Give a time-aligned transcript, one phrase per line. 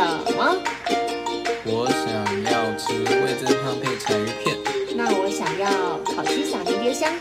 [0.00, 0.56] 什么？
[1.66, 2.08] 我想
[2.44, 4.56] 要吃味噌汤配柴鱼片，
[4.96, 7.12] 那我想要烤鸡撒迷迭香。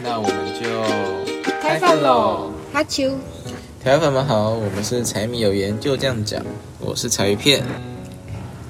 [0.00, 2.52] 那我们就开饭喽！
[2.72, 3.10] 哈啾！
[3.82, 6.40] 台湾粉们好，我们是柴米有盐就这样讲，
[6.78, 7.64] 我是柴鱼片，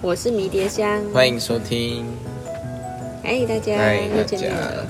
[0.01, 1.03] 我是迷迭香。
[1.13, 2.07] 欢迎收听。
[3.23, 4.87] 嗨，大家嗨又见面了。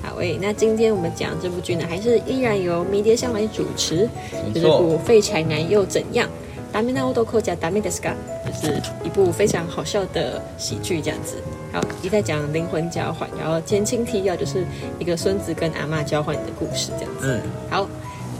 [0.00, 4.08] 好诶，那今天我们讲这部剧呢，还是依然由迷迭香来主持，
[4.54, 6.28] 就是部《废柴男又怎样》。
[6.72, 8.14] 达米纳欧多扣加达米德斯卡，
[8.46, 11.36] 就是一部非常好笑的喜剧，这样子。
[11.72, 14.64] 好，一在讲灵魂交换，然后前情提要就是
[14.98, 17.22] 一个孙子跟阿嬷交换的故事，这样子。
[17.22, 17.88] 嗯，好，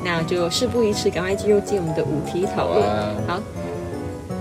[0.02, 2.80] 那就事不宜迟，赶快进入进我们的五题讨论。
[2.86, 3.40] 哇好，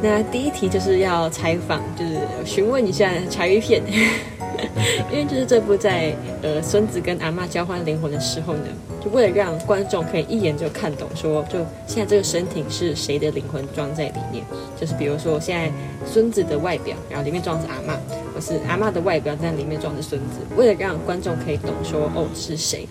[0.01, 3.83] 那第一题就是要采访，就是询问一下柴鱼片，
[5.11, 8.63] 因为就是这部在呃孙子跟阿嬷交换灵魂的时候呢，
[9.03, 14.43] 就为了让观众可以一眼就看懂说，就现在这个身体是谁的灵魂装在里面，
[14.79, 15.71] 就是比如说现在
[16.05, 17.97] 孙子的外表，然后里面装着阿嬷，
[18.33, 22.87] 或是阿嬷的外表在里面装着孙子，为了让观众可以懂说哦是谁。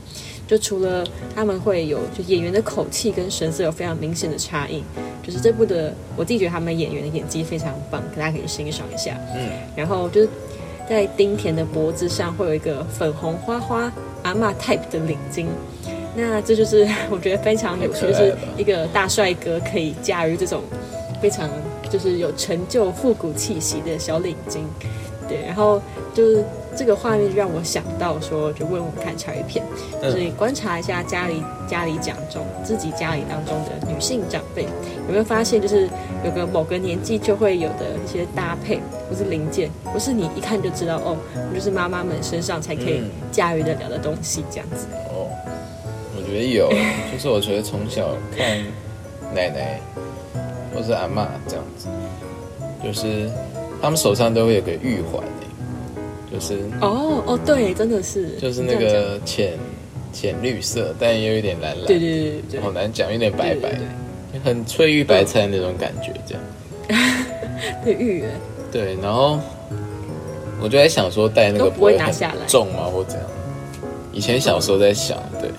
[0.47, 4.83] 就除了他们会有就演员的口气跟神色有非常明显的差异，
[5.23, 9.15] 就是这部的我自己觉得他们演员的演技非常棒，大家可以欣赏一下。
[9.37, 10.29] 嗯，然后就是
[10.89, 15.49] 在丁田的脖子上会有一个粉红花花阿嬷 type 的领巾，
[16.17, 20.63] 那这就是 我觉得非常有趣，就是一个大帅哥可以驾驭这种
[21.21, 21.49] 非常
[21.91, 24.59] 就是有成就复古气息的小领巾。
[25.29, 25.79] 对，然后
[26.15, 26.43] 就是
[26.75, 29.63] 这个画面就让我想到说，就问我们看茶鱼片，
[30.01, 35.87] 嗯就是观察一下家里家里讲中自己家里当中的女性长辈，有没有发现就是
[36.25, 41.15] 有个某个年纪就会有的一些搭配或是零件，不是你一看就知道哦，
[41.55, 44.87] 就是妈妈们身上才可以嗯驾驭得了的东西，这样子。
[46.29, 46.69] 觉得有，
[47.13, 48.59] 就是我觉得从小看
[49.35, 49.81] 奶奶
[50.75, 51.89] 或是阿嬷这样子，
[52.85, 53.31] 就是
[53.83, 55.29] 他们手上都会有个玉环欸
[56.31, 59.55] 就是哦哦，对，真的是，就是那个浅
[60.13, 63.73] 浅绿色，但也有一点蓝蓝，讲，对对对对好难讲，有点白白
[64.45, 66.43] 很翠玉白菜那种感觉，这样。
[67.83, 68.31] 对玉圆，
[68.71, 69.41] 对，然后
[70.61, 72.47] 我就在想说戴那个不会会很拿下来。
[72.47, 73.27] 重吗，或怎样？
[74.13, 75.51] 以前小时候在想，对，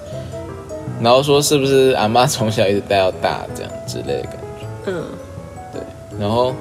[1.02, 5.04] 然后说是不是阿妈从小一直戴到大这样之类的感觉，嗯，
[5.74, 5.82] 对，
[6.20, 6.54] 然后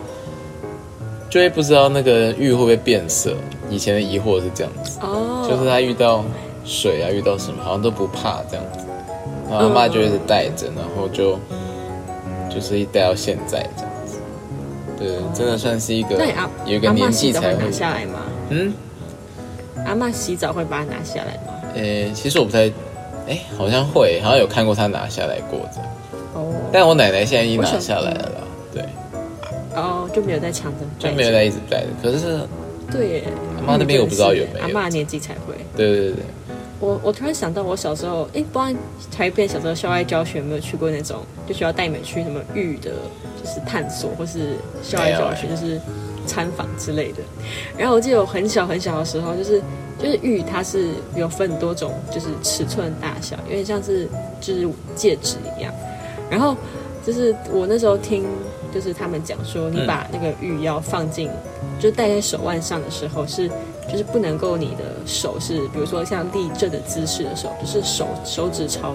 [1.29, 3.35] 就会不知道那个玉会不会变色。
[3.71, 6.25] 以前的疑惑是这样子，哦，就是他遇到
[6.65, 8.87] 水啊，遇到什么好像都不怕这样子，
[9.51, 11.39] 然后阿妈就一直戴着，然后就
[12.49, 14.19] 就是一戴到现在这样子。
[14.99, 16.17] 对，真的算是一个
[16.65, 18.21] 一个年纪才会下来吗？
[18.49, 18.73] 嗯，
[19.85, 21.53] 阿嬷洗澡会把它拿下来吗？
[21.75, 22.73] 呃，其实我不太，
[23.29, 25.91] 哎，好像会，好像有看过他拿下来过这样，
[26.35, 28.41] 哦，但我奶奶现在已经拿下来了啦，
[28.73, 28.83] 对，
[29.75, 31.87] 哦，就没有在抢着，就没有在一直戴的。
[32.03, 32.41] 可是
[32.91, 33.25] 对耶，
[33.61, 34.67] 阿妈那边我不知道有没有。
[34.67, 35.55] 阿妈年纪才会。
[35.77, 36.13] 对对对。
[36.13, 36.23] 对，
[36.81, 38.81] 我我突然想到，我小时候，哎，不知道
[39.11, 42.93] 台北小时候校外教学有没有去过那种，就需要带你们去什么玉的，
[43.43, 45.79] 就是探索或是校外教学，就是
[46.25, 47.19] 参访之类的。
[47.77, 49.61] 然后我记得我很小很小的时候，就是
[49.99, 54.09] 就是玉它是有分很多种，就是尺寸大小，有点像是
[54.41, 55.73] 就是戒指一样。
[56.31, 56.57] 然后
[57.05, 58.25] 就是我那时候听，
[58.73, 61.29] 就是他们讲说，你把那个玉要放进，
[61.81, 63.49] 就戴在手腕上的时候是，
[63.91, 68.95] 就是不能够你的手是，比如说像立正的姿势的时候，就是手手指朝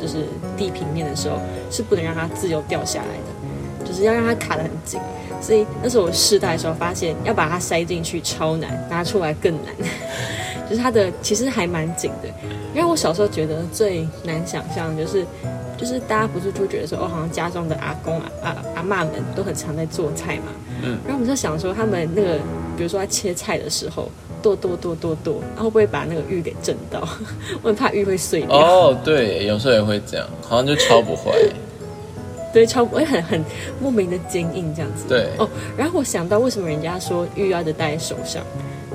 [0.00, 0.26] 就是
[0.56, 1.38] 地平面的时候，
[1.70, 5.00] 是不能让它自由掉下来的，就是要让它卡得很紧。
[5.40, 9.74] 所以那时候我试戴的时候，发现要把它塞进去超难，拿出来更难。
[10.68, 12.28] 就是它的其实还蛮紧的，
[12.74, 15.22] 因为我小时候觉得最难想象就是，
[15.76, 20.52] 就是大家不是就觉得说哦，好像家中的阿公啊阿阿嬷们都很常在做菜嘛，
[20.82, 22.38] 嗯，然后我们就想说他们那个，
[22.78, 24.10] 比如说在切菜的时候
[24.42, 27.06] 剁剁剁剁剁，然后会不会把那个玉给震到？
[27.60, 28.56] 我很怕玉会碎掉。
[28.56, 31.30] 哦，对，有时候也会这样，好像就敲不坏。
[32.54, 33.44] 对，超会很很
[33.78, 35.04] 莫名的坚硬这样子。
[35.06, 35.46] 对哦，
[35.76, 38.42] 然后我想到为什么人家说玉要的戴在手上，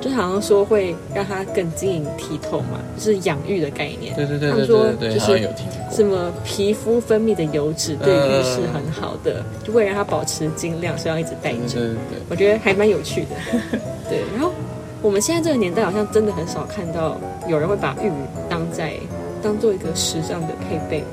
[0.01, 4.15] 就好像说会让它更晶莹剔透嘛，就是养育的概念。
[4.15, 5.49] 对对对对他们说对对对，就是。
[5.91, 11.57] 什么皮肤分泌的油脂对嗯玉是很好的，就为了让它保持晶亮，所以要一直戴着。
[11.57, 13.29] 对对对，我觉得还蛮有趣的。
[14.07, 14.53] 对，然后
[15.01, 17.19] 我们现在这个年代好像真的很少看到
[17.49, 18.11] 有人会把玉
[18.47, 18.93] 当在
[19.41, 21.07] 当做一个时尚的配备嘛。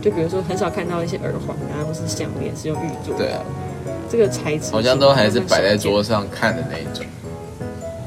[0.00, 3.24] 就比如说，很少看到一些耳环啊，或是项链是用玉做的。
[3.24, 3.42] 对啊，
[4.10, 6.02] 这个材质好像都还是摆在桌。
[6.02, 7.04] 上看的那一种。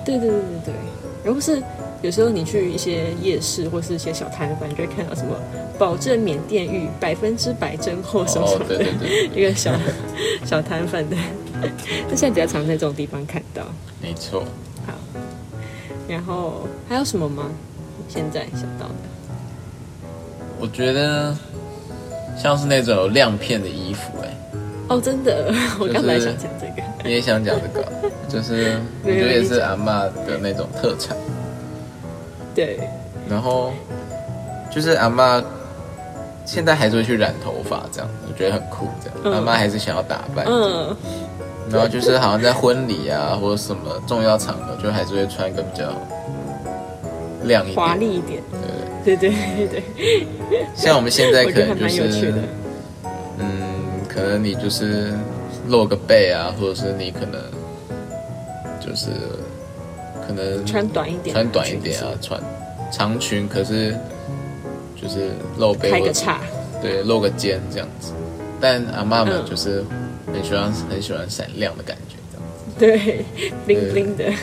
[0.06, 0.74] 对对对对对，
[1.24, 1.62] 然后是
[2.02, 5.36] 有时候你去一些夜市或是一些小摊贩，你就会看到什么
[5.78, 9.72] 保证缅甸玉百分之百真货什么什哦么，的，对对对， 一个小
[10.46, 11.16] 小摊贩的。
[12.10, 13.62] 那现在比较常在这种地方看到。
[14.02, 14.44] 没错。
[14.88, 14.94] 好，
[16.08, 17.46] 然后还有什么吗？
[18.10, 18.96] 现在想到的？
[20.60, 21.36] 我觉得
[22.38, 24.28] 像是那种有亮片的衣服、哎，
[24.90, 26.82] 哦，真的， 我刚才想讲这个。
[27.04, 27.88] 你也想讲这个，
[28.28, 31.18] 就是 我觉得也是阿嬷的那种特产。
[32.54, 32.80] 对，
[33.30, 33.72] 然后
[34.70, 35.44] 就是阿嬷
[36.46, 38.88] 现在还是会去染头发，这样我觉得很酷。
[39.02, 40.96] 这样、嗯阿嬷还是想要打扮，嗯，
[41.72, 45.86] 然后就是好像在婚礼啊或者什么重要场合，就还是会穿一个比较
[47.44, 48.44] 亮一点、华丽一点。
[49.04, 49.84] 对对对对
[50.50, 52.34] 对，像我们现在可能就是。，
[53.40, 53.50] 嗯，
[54.08, 55.14] 可能你就是
[55.68, 57.42] 露个背啊，或者是你可能
[58.80, 59.08] 就是
[60.28, 62.40] 可能穿短一点，穿短一点啊，穿
[62.92, 63.96] 长裙，可是
[65.02, 66.40] 就是露背开个叉。
[66.82, 68.12] 对，露个肩这样子。
[68.60, 69.84] 但阿妈们嗯就是
[70.32, 72.16] 很喜欢很喜欢闪亮的感觉。
[72.80, 73.24] 对
[73.68, 74.34] ，bling bling 的，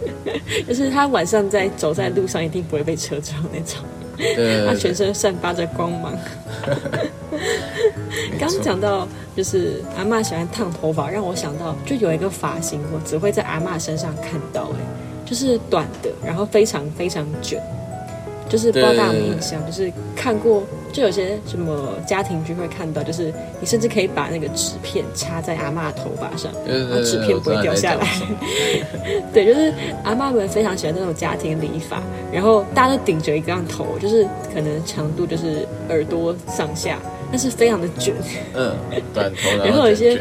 [0.68, 3.82] 就是他晚上在走在路上一定不会被车撞那种，
[4.18, 6.12] 对他全身散发着光芒。
[8.38, 9.06] 刚刚讲到
[9.36, 14.80] 就是阿嬷喜欢烫头发，让我想到就有一个发型，我只会在阿嬷身上看到、哎，
[15.24, 17.60] 就是短的，然后非常非常卷，
[18.48, 20.62] 就是不知道大家有没有印象，就是看过，
[20.92, 28.06] 就有些什么家庭剧会看到，就是你甚至可以把那个纸片插在阿嬷头发上，对对对对，纸片不会掉下来。
[29.32, 32.02] 对，就是阿妈们非常喜欢这种家庭理发，
[32.32, 36.98] 然后大家都顶着一个样头，就是可能长度就是耳朵上下，
[37.30, 38.14] 但是非常的卷，
[38.54, 38.74] 嗯，
[39.12, 40.16] 短头 然后有一些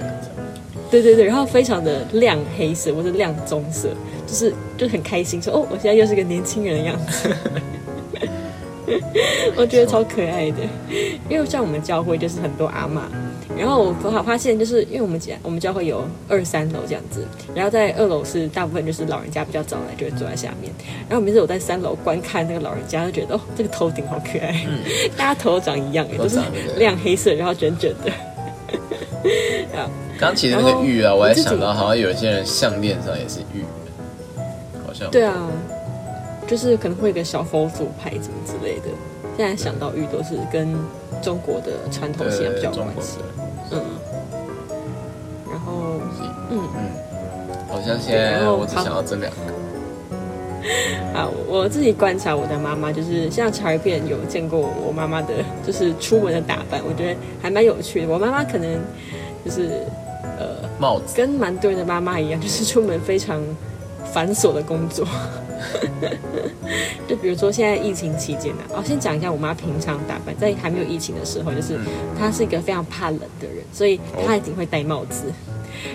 [0.92, 3.90] 对对对，然后非常的亮黑色或者亮棕色，
[4.28, 7.30] 就是就很开心说哦，我现在又是个年轻人的样子。
[9.58, 10.58] 我觉得超可爱的，
[11.30, 13.02] 因为像我们教会就是很多阿嬷，
[13.58, 20.72] 然后我好发现就是因为我们家我们教会有二三楼这样子，然后在二楼是大部分就是老人家比较早来就会坐在下面，
[21.10, 24.66] 然后每次我在三楼观看那个老人家，就觉得哦这个头顶好可爱，
[25.18, 26.08] 大家头都长一样。
[26.10, 26.40] 哎，都是
[26.78, 28.12] 亮黑色，然后卷卷的。
[30.20, 33.64] 刚提的那个玉啊，我还然后我自己想到，好像有一些人项链上也是玉，
[34.86, 35.12] 好像。
[35.12, 35.48] 对啊，
[36.48, 38.86] 就是可能会有个小佛祖牌什么之类的。
[39.38, 40.74] 现在想到玉都是跟
[41.22, 43.20] 中国的传统信仰比较关系。
[43.20, 43.24] 的，
[43.72, 43.82] 嗯，
[45.52, 46.02] 然后
[46.50, 46.90] 嗯嗯，
[47.70, 55.34] 好像现在我只想到这两个，啊，我自己观察我的妈妈，就是像茶鱼片有见过我妈妈的，
[55.66, 58.08] 就是出门的打扮，我觉得还蛮有趣的。
[58.08, 58.80] 我妈妈可能
[59.46, 59.70] 就是
[60.40, 63.40] 呃，帽子，跟蛮多人的妈妈一样，就是出门非常
[64.12, 65.06] 繁琐的工作。
[67.08, 71.80] 就比如说现在疫情期间呢、啊，哦，先讲一下我妈平常打扮，在还没有疫情的时候，就是
[72.20, 75.32] 她是一个非常怕冷的人，所以她一定会戴帽子。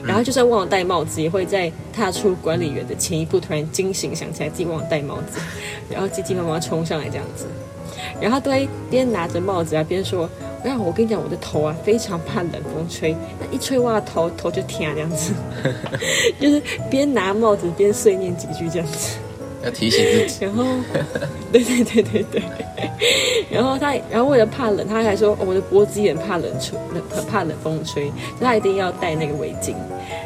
[0.05, 5.41] 然后就算忘了戴帽子，也会在踏出管理员的前一步突然惊醒，想起来自己忘了戴帽子，
[5.91, 7.47] 然后急急忙忙冲上来这样子，
[8.21, 10.31] 然后都会边拿着帽子啊边说
[10.65, 15.33] ：“然后我跟你讲，我的头啊非常怕冷风吹，那一吹哇头头就疼这样子，
[16.41, 19.19] 就是边拿帽子边碎念几句这样子。”
[19.65, 20.65] 要提醒自己，然后，
[21.53, 22.43] 对对对对对，
[23.51, 26.79] 然后他，然后为了怕冷，他还说、哦我的脖子也很怕冷吹，
[27.11, 29.75] 很怕冷风吹，所以他一定要戴那个围巾，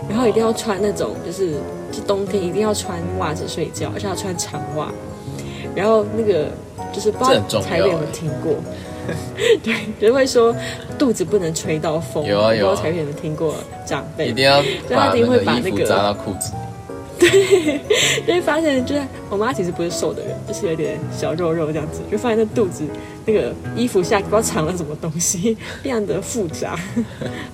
[0.08, 1.52] 然后一定要穿那种就是
[1.92, 4.90] 就冬天一定要穿袜子睡觉，而且要穿长袜，
[5.74, 6.46] 然后那个
[6.92, 8.54] 就是不知道这很重要彩有没有听过？
[9.62, 10.52] 对，就会说
[10.98, 13.54] 肚子不能吹到风，有啊有啊不知道彩瑞有没有听过
[13.86, 14.32] 长辈一？
[14.32, 16.58] 定要把他一定会那把那个扎到裤子里。
[18.26, 22.84] 就会发现，就是我妈其实不是瘦的人，就是有点小肉肉这样子，就发现那肚子
[23.24, 26.78] 那个衣服下不知道藏了什么东西，非常的复杂，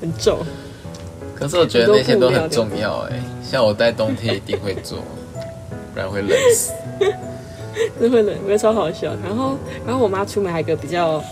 [0.01, 0.39] 很皱。
[1.35, 4.99] 可是我觉得那些都很重要哎，像我在冬天一定会做，
[5.93, 6.73] 不然会冷死。
[7.99, 9.09] 真的会冷，我觉得超好笑。
[9.25, 11.25] 然后，然后我妈出门还有一个比较，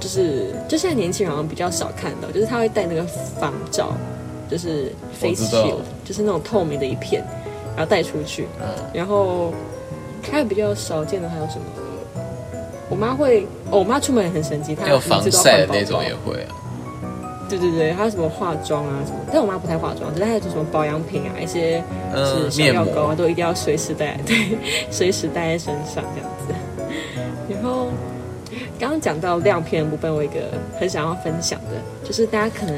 [0.00, 3.02] 就是就现在年轻人好像比较少看到，就是她会戴那个
[3.40, 3.92] 防罩，
[4.50, 7.24] 就是 face shield，就是那种透明的一片，
[7.78, 8.48] 然后带出去。
[8.60, 9.52] 嗯，然后
[10.32, 11.62] 还有比较少见的还有什么？
[12.90, 16.50] 我妈会，哦我妈出门也很神奇，她还有防晒的那种也会啊。
[17.48, 21.82] 对对对，还有什么化妆啊什么，但我妈不太化妆，但是还有什么保养品啊，一些
[22.12, 24.58] 嗯是，小药膏啊，都一定要随时带， 对，
[24.90, 26.30] 随时带在身上这样
[28.78, 30.40] 刚刚讲到亮片的部分，我有一个
[30.78, 32.74] 很想要分享的，就是大家可能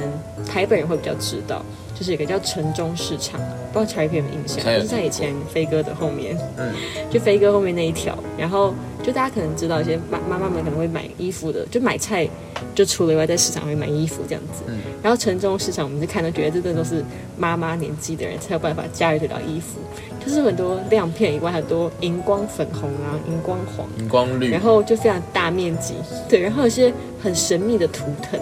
[0.47, 1.63] 台北人会比较知道，
[1.95, 3.39] 就是有个叫城中市场，
[3.73, 4.65] 不知道茶叶片有没有印象？
[4.65, 6.73] 就是在以前飞哥的后面，嗯，
[7.11, 12.27] 就飞哥后面那一条，然后就大家可能知道一些妈妈妈们可能会买衣服的，就买菜，
[12.75, 14.65] 就除了以外在市场会买衣服这样子。
[14.69, 17.03] 嗯然后城中市场，我们就看到觉得这真的都是
[17.39, 19.79] 妈妈年纪的人才有办法驾驭得了衣服，
[20.25, 24.51] 就是很多亮片以外，很多荧光粉红啊、荧光黄，荧光绿。
[24.51, 25.95] 然，后就非常大面积，
[26.29, 28.39] 对，然后有些很神秘的图腾，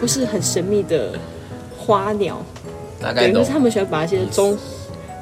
[0.00, 1.12] 或是很神秘的
[1.76, 2.40] 花鸟，
[3.00, 3.44] 对，就大概懂。
[3.44, 3.50] 是。
[3.50, 4.56] 他们喜欢把一些中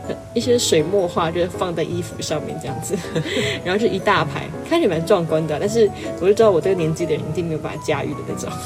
[0.08, 2.94] 呃一些水墨画，就是放在衣服上面这样子，
[3.64, 5.90] 然后就一大排，看起来蛮壮观的啊、但是
[6.20, 8.50] 我就知道我这个年纪的人一定没有办法驾驭的那种。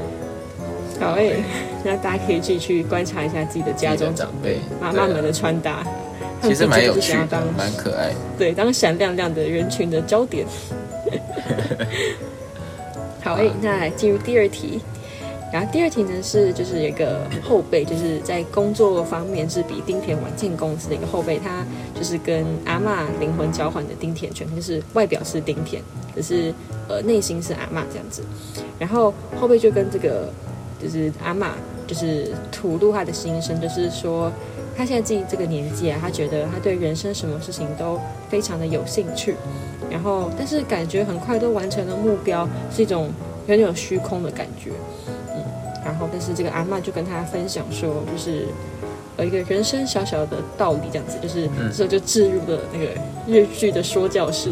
[1.00, 1.42] 好诶、
[1.82, 5.82] 那大家可以自己去观察一下自己的家中的长辈妈妈们的穿搭，
[6.40, 8.16] 他其实蛮有趣的蛮可爱的。
[8.38, 10.46] 对，当闪亮亮的人群的焦点。
[13.24, 14.80] 好，诶，那来进入第二题。
[15.52, 25.82] 然后第二题呢是就是有一个后辈，就是在工作方面是比丁田晚进公司的一个后辈，他就是跟阿嬷灵魂交换的丁田犬，就是外表是丁田，
[26.14, 26.54] 可是
[26.88, 28.22] 呃内心是阿嬷这样子。
[28.78, 30.32] 然后后辈就跟这个
[30.82, 31.48] 就是阿嬷
[31.86, 34.32] 就是吐露他的心声，就是说
[34.76, 39.36] 他现在自己这个年纪啊，他觉得他对人生什么事情都非常的有兴趣，
[39.90, 43.10] 然后但是感觉很快都完成了目标，是一种
[43.46, 44.70] 有点有虚空的感觉，
[45.28, 45.42] 嗯，
[45.84, 48.46] 然后但是这个阿嬷就跟他分享说，就是
[49.18, 52.86] 有一个人生小小的道理这样子，就是这时候就置入了那个
[53.26, 54.50] 日剧的说教式。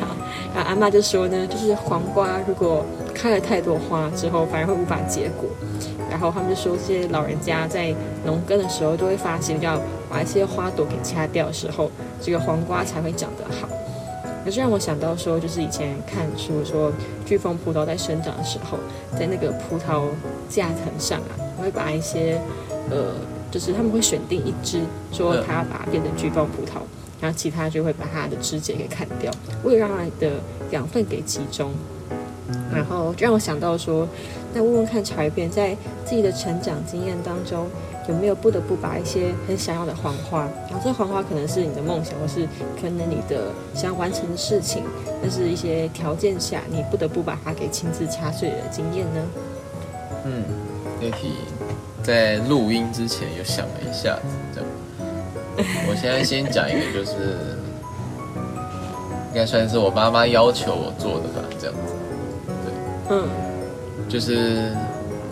[0.00, 0.08] 好，
[0.54, 5.48] 然后阿嬷就说呢，就是黄瓜如果开了太多花之后，反而会无法结果。
[6.10, 11.90] 然后他们就说，这些老人家在农耕的时候都会发现，要把一些花朵给掐掉的时候，
[12.20, 13.68] 这个黄瓜才会长得好。
[14.44, 16.92] 可是让我想到说，就是以前看书说，
[17.24, 18.78] 巨峰葡萄在生长的时候，
[19.18, 20.02] 在那个葡萄
[20.48, 22.38] 架藤上啊，会把一些
[22.90, 23.14] 呃，
[23.50, 24.80] 就是他们会选定一只，
[25.12, 26.82] 说它把它变成巨峰葡萄，
[27.20, 30.32] 然后其他就会把它的枝节给砍掉，为了让它的
[30.72, 31.70] 养分给集中。
[32.72, 34.08] 然后就让我想到说，
[34.52, 37.66] 那问问看茶叶片在自己的成长经验当中，
[38.08, 42.46] 有没有不得不把一些很想要的黄花，然后这黄花可能是你的梦想，或是
[42.80, 44.82] 可能你的想要完成的事情，
[45.20, 49.20] 但是一些条件下，你不得不把它给亲自掐碎的经验呢？
[50.24, 50.44] 嗯，
[51.00, 51.34] 那题
[52.02, 54.22] 在录音之前有想了一下子，
[54.54, 54.68] 这样。
[55.88, 57.12] 我现在先讲一个，就是
[59.28, 61.91] 应该算是我妈妈要求我做的吧，这样子。
[63.10, 63.28] 嗯。
[64.08, 64.72] 就是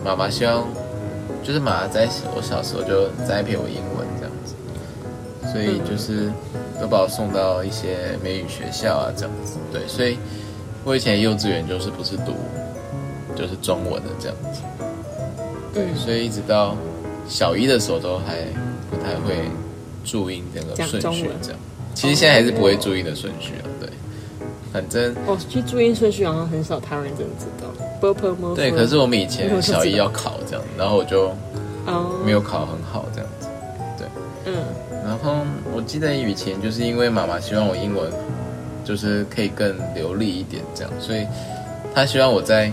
[0.03, 0.67] 妈妈希望，
[1.43, 4.55] 就是妈妈在我小时候就栽培我英文这样子，
[5.51, 6.31] 所以就是
[6.79, 9.57] 都把我送到一些美语学校啊这样子。
[9.71, 10.17] 对，所以
[10.83, 12.33] 我以前幼稚园就是不是读
[13.35, 14.61] 就是中文的这样子，
[15.73, 15.95] 对，嗯。
[15.95, 16.75] 所以一直到
[17.27, 18.45] 小一的时候都还
[18.89, 19.49] 不太会
[20.03, 21.59] 注音这个讲顺序这样。
[21.93, 23.89] 其实现在还是不会注意的顺序啊，对，
[24.71, 27.67] 反正哦，其实注音顺序好像很少台湾人真的知道。
[28.55, 28.71] 对。
[28.71, 31.33] 可是我们以前小一要考这样，然后我就。
[31.87, 33.47] 哦没有考很好这样子。
[33.97, 34.07] 对
[34.45, 34.53] 嗯
[35.03, 35.37] 然后
[35.73, 38.11] 我记得以前就是因为妈妈希望我英文
[38.85, 41.25] 就是可以更流利一点这样，所以
[41.95, 42.71] 她希望我在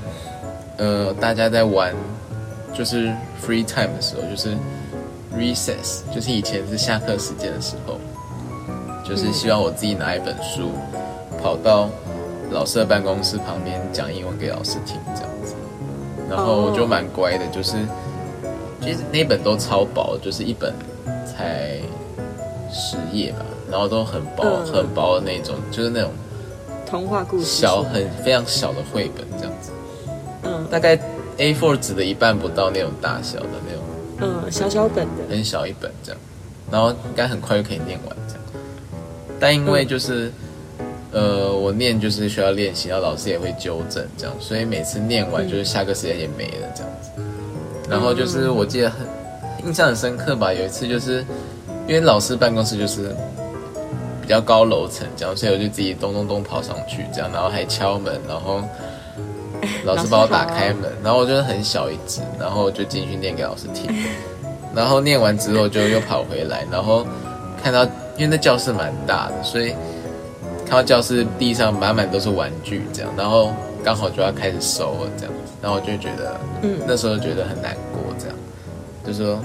[0.77, 1.95] 呃大家在玩
[2.75, 3.07] 就是
[3.43, 4.55] free time 的时候，就是
[5.35, 7.99] recess，就是以前是下课时间的时候，
[9.09, 10.71] 就是希望我自己拿一本书
[11.41, 11.89] 跑到
[12.51, 15.55] 老师的办公室旁边讲英文给老师听这样子。
[16.29, 17.77] 然后我就蛮乖的，就是
[18.83, 20.75] 其实那本都超薄，就是一本
[21.25, 21.79] 才
[22.71, 23.39] 十页吧，
[23.71, 24.67] 然后都很薄、嗯。
[24.67, 26.11] 很薄的那种，就是那种
[26.85, 29.71] 童话故事小很非常小的绘本这样子，
[30.43, 30.67] 嗯。
[30.71, 30.99] 大概
[31.39, 33.83] A4 纸的一半不到那种大小的那种，
[34.45, 35.25] 嗯小小本的。
[35.31, 36.21] 很小一本这样，
[36.71, 38.15] 然后应该很快就可以念完。
[39.41, 40.33] 但因为就是、
[41.13, 47.11] 呃，我念就是需要练习，然后老师也会纠正这样，所以每次念完就是下课时间也没了这样子。
[47.89, 49.07] 然后就是我记得很
[49.67, 51.25] 印象很深刻吧，有一次就是
[51.87, 53.15] 因为老师办公室就是
[54.21, 58.63] 比较高楼层这样，所以我就自己咚咚咚跑上去这样，然后还敲门，然后
[59.85, 63.91] 老师帮我打开门，然后我就很小一只，然后就进去念给老师听，
[64.75, 67.07] 然后念完之后就又跑回来，然后
[67.63, 67.87] 看到
[68.19, 69.71] 因为那教室蛮大的，所以
[70.67, 73.53] 看到教室地上满满都是玩具这样，然后
[73.85, 76.79] 刚好就要开始收了这样子，然后我就觉得，嗯。
[76.87, 78.37] 那时候觉得很难过这样，
[79.07, 79.41] 就说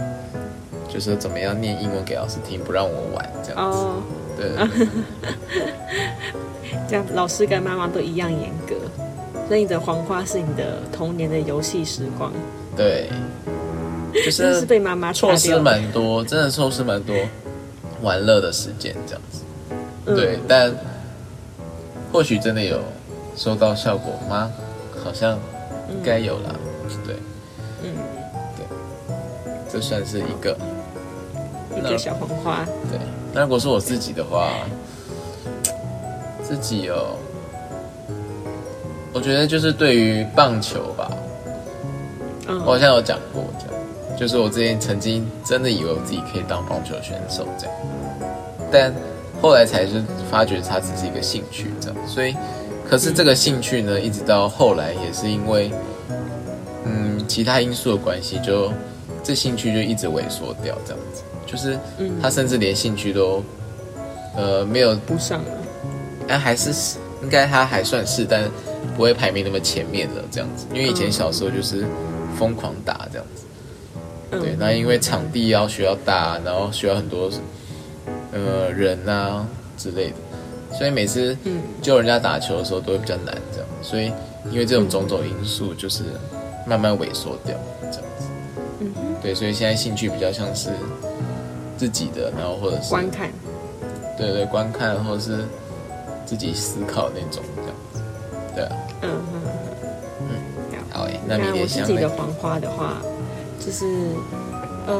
[0.91, 4.03] 就说怎么样念英文给老师听，不让我玩这样子，哦，
[4.35, 4.87] 对对对
[6.89, 8.75] 这样老师跟妈妈都一样严格，
[9.47, 12.31] 所以你的黄花是你的童年的游戏时光，
[12.75, 13.07] 对，
[14.13, 15.55] 就是是被妈妈错失。
[15.59, 17.15] 蛮多，真的错失蛮多
[18.03, 19.41] 玩乐的时间这样子。
[20.05, 20.71] 嗯对，但
[22.11, 22.79] 或许真的有
[23.35, 24.51] 收到效果吗？
[25.03, 25.39] 好像
[25.89, 26.53] 应该有啦。
[27.07, 27.15] 对，
[27.81, 27.95] 嗯，
[28.55, 28.65] 对，
[29.71, 30.55] 这算是一个。
[31.75, 32.99] 一个小黄花，对，
[33.33, 34.59] 那如果是我自己的话，
[36.43, 37.17] 自己哦，
[39.11, 41.09] 我觉得就是对于棒球吧，
[42.47, 43.42] 我好嗯，像有讲过
[44.17, 47.75] 就是我之前曾经真的以为我自己可以当棒球选手这样，
[48.71, 48.93] 但
[49.41, 52.35] 后来才是发觉它只是一个兴趣这样，所以
[52.87, 55.71] 可是这个兴趣呢，一直到后来也是因为
[56.85, 58.71] 嗯其他因素的关系，就
[59.23, 62.11] 这兴趣就一直萎缩掉这样子，就是嗯。
[62.21, 63.43] 他甚至连兴趣都
[64.35, 65.51] 呃没有，不上了，
[66.27, 68.43] 但还是应该他还算是，但
[68.95, 71.85] 不会排名那么前面了这样子，因为以前小时候就是
[72.37, 73.43] 疯狂打这样子。
[74.39, 77.29] 对，嗯，那因为场地要需要大，然后需要很多
[78.31, 79.45] 呃人啊
[79.77, 83.67] 之类的，所以每次嗯救人家打球的时候都会比较难这样。
[83.81, 84.11] 所以
[84.51, 86.03] 因为这种种种因素，就是
[86.65, 88.25] 慢慢萎缩掉这样子。
[88.79, 90.69] 嗯，对，所以现在兴趣比较像是
[91.77, 93.29] 自己的，然后或者是观看，
[94.17, 95.45] 对对观看，或者是
[96.25, 98.01] 自己思考那种这样子。
[98.55, 99.41] 对啊，嗯嗯
[100.29, 101.03] 嗯，好。
[101.05, 101.65] 诶，那我？
[101.65, 103.01] 自己的黄花的话，
[103.65, 103.85] 就是
[104.85, 104.99] 呃，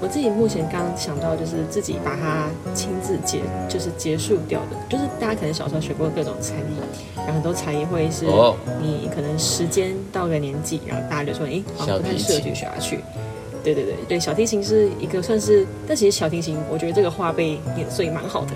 [0.00, 4.76] 我自己目前刚刚想到，就是自己把它亲自结，就是结束掉的。
[4.88, 6.80] 就是大家可能小时候学过各种才艺，
[7.16, 13.00] 然后很多才艺会是哦你可能时间到个年纪，然后大家就说，诶，好像不太适合继续学下去。
[13.62, 18.52] 对对对对，小提琴是一个算是，但其实小提琴，我觉得这个花被碾碎蛮好的，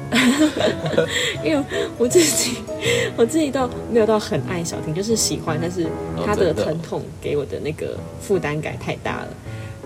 [1.43, 1.65] 因为
[1.97, 2.59] 我自己
[3.17, 5.87] 我自己倒没有到很爱小婷，就是喜欢，但是
[6.25, 9.29] 她的疼痛给我的那个负担感太大了。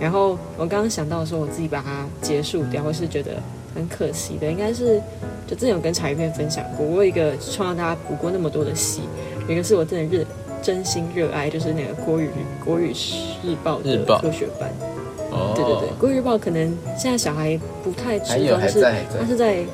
[0.00, 3.32] 然后我刚刚想到说，我自己把它结束掉，或是觉得
[3.74, 5.00] 很可惜的，应该是
[5.46, 9.02] 就之前有跟茶叶片分享过，我有一个创造大家补过那么多的戏，
[9.46, 10.24] 有一个是我真的热
[10.60, 12.30] 真心热爱，就是那个国语
[12.64, 12.92] 国语
[13.44, 14.70] 日报的科学班。
[15.30, 19.64] 哦，对对对，国语日报可能现在小孩不太知道，就是还在还在它是在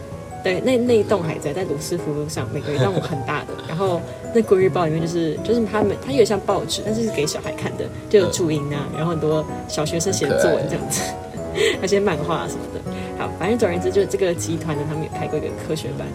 [0.49, 3.49] 对那那一栋还在，在鲁斯福路上，每个一栋很大的。
[3.69, 4.01] 然后
[4.35, 11.03] 那国语日报里面就是就是他们它有像报纸，但是是给小孩看的，就有注音啊，然后很多小学生写的作文这样子，
[11.81, 12.81] 那些漫画什么的。
[13.19, 16.07] 好，反正总而言之，就是这个集团呢，他们也开过一个科学班。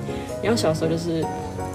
[0.42, 1.22] 然后小时候就是，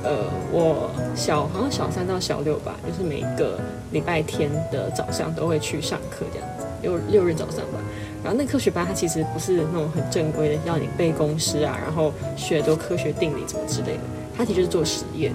[0.02, 3.58] 呃，我小好像小三到小六吧，就是每个
[3.90, 7.78] 礼拜天的早上都会去上课这样子，六六日早上吧。
[8.22, 14.00] 然后那科学班它其实不是那种很正规的，要你背公式啊，然后学很多科学定理什么之类的。
[14.36, 15.32] 它其实就是做实验，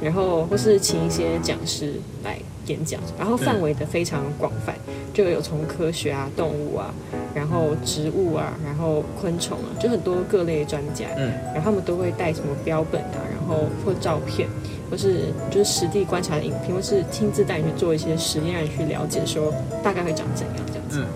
[0.00, 1.92] 然后或是请一些讲师
[2.24, 4.74] 来演讲，然后范围的非常广泛，
[5.12, 6.94] 就有从科学啊、动物啊，
[7.34, 14.48] 然后植物啊，然后昆虫啊，就很多各类专家，嗯，然后他们都会带什么标本啊，然后或照片，
[14.90, 21.00] 或是就是实地观察的影片，或是亲自带你去做一些实验，让你去了解说大概会长怎样这样子。
[21.00, 21.06] 嗯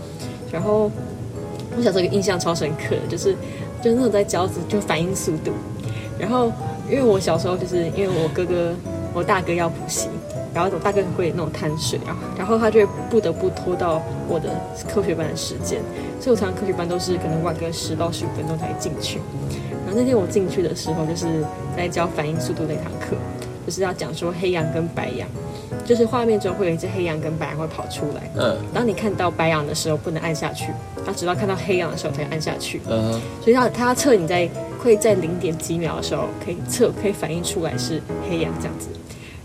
[0.52, 0.90] 然后
[1.76, 3.34] 我小时候有个印象超深刻，就是
[3.82, 5.52] 就是那种在教子就反应速度，
[6.18, 6.52] 然后
[6.90, 8.74] 因为我小时候就是因为我哥哥
[9.14, 10.08] 我大哥要补习，
[10.52, 14.48] 然后我大哥很会那种贪睡啊，然后他就不得不拖到我的
[14.92, 15.80] 科学班的时间，
[16.20, 19.18] 所以我常常科学班都是可能晚个十到十五分钟才进去。
[19.86, 21.26] 然后那天我进去的时候，就是
[21.76, 23.16] 在教反应速度那堂课，
[23.66, 25.28] 就是要讲说黑羊跟白羊，
[25.85, 28.30] 就是画面中会有一只黑羊跟白羊会跑出来。
[28.37, 32.80] 嗯当你看到白羊的时候，不能按下去，然后直到看到黑羊的时候才按下去。
[32.88, 38.88] 嗯，所以它它要测你在会在零点几秒的时候可以测可以反映出来是黑羊这样子。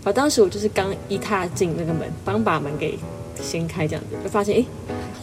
[0.04, 2.98] 然后当时我就是刚一踏进那个门，刚把门给
[3.40, 4.66] 掀开这样子，就发现诶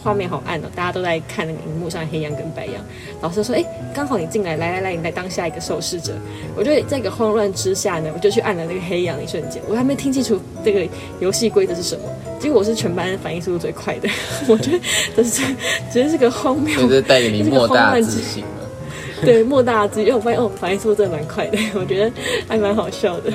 [0.04, 2.74] 画面好暗哦，大家都在看那个荧幕上黑羊跟白羊。
[3.22, 3.64] 老师说哎
[3.94, 6.12] 刚好你进来，来来来，你来当下一个受试者。
[6.54, 10.86] 我就在一个慌乱之下呢，我就去按了那个黑羊的一瞬间，我还没听清楚这个
[11.20, 12.02] 游戏规则是什么。
[12.38, 14.08] 结果我是全班反应速度最快的，
[14.46, 14.80] 我觉得
[15.16, 15.42] 这是
[15.90, 18.48] 这是个荒谬所以这带给你莫大自信了。
[19.22, 22.12] 对，莫大之，因为我发现哦，反应速度真的蛮快的，我觉得
[22.46, 23.32] 还蛮好笑的。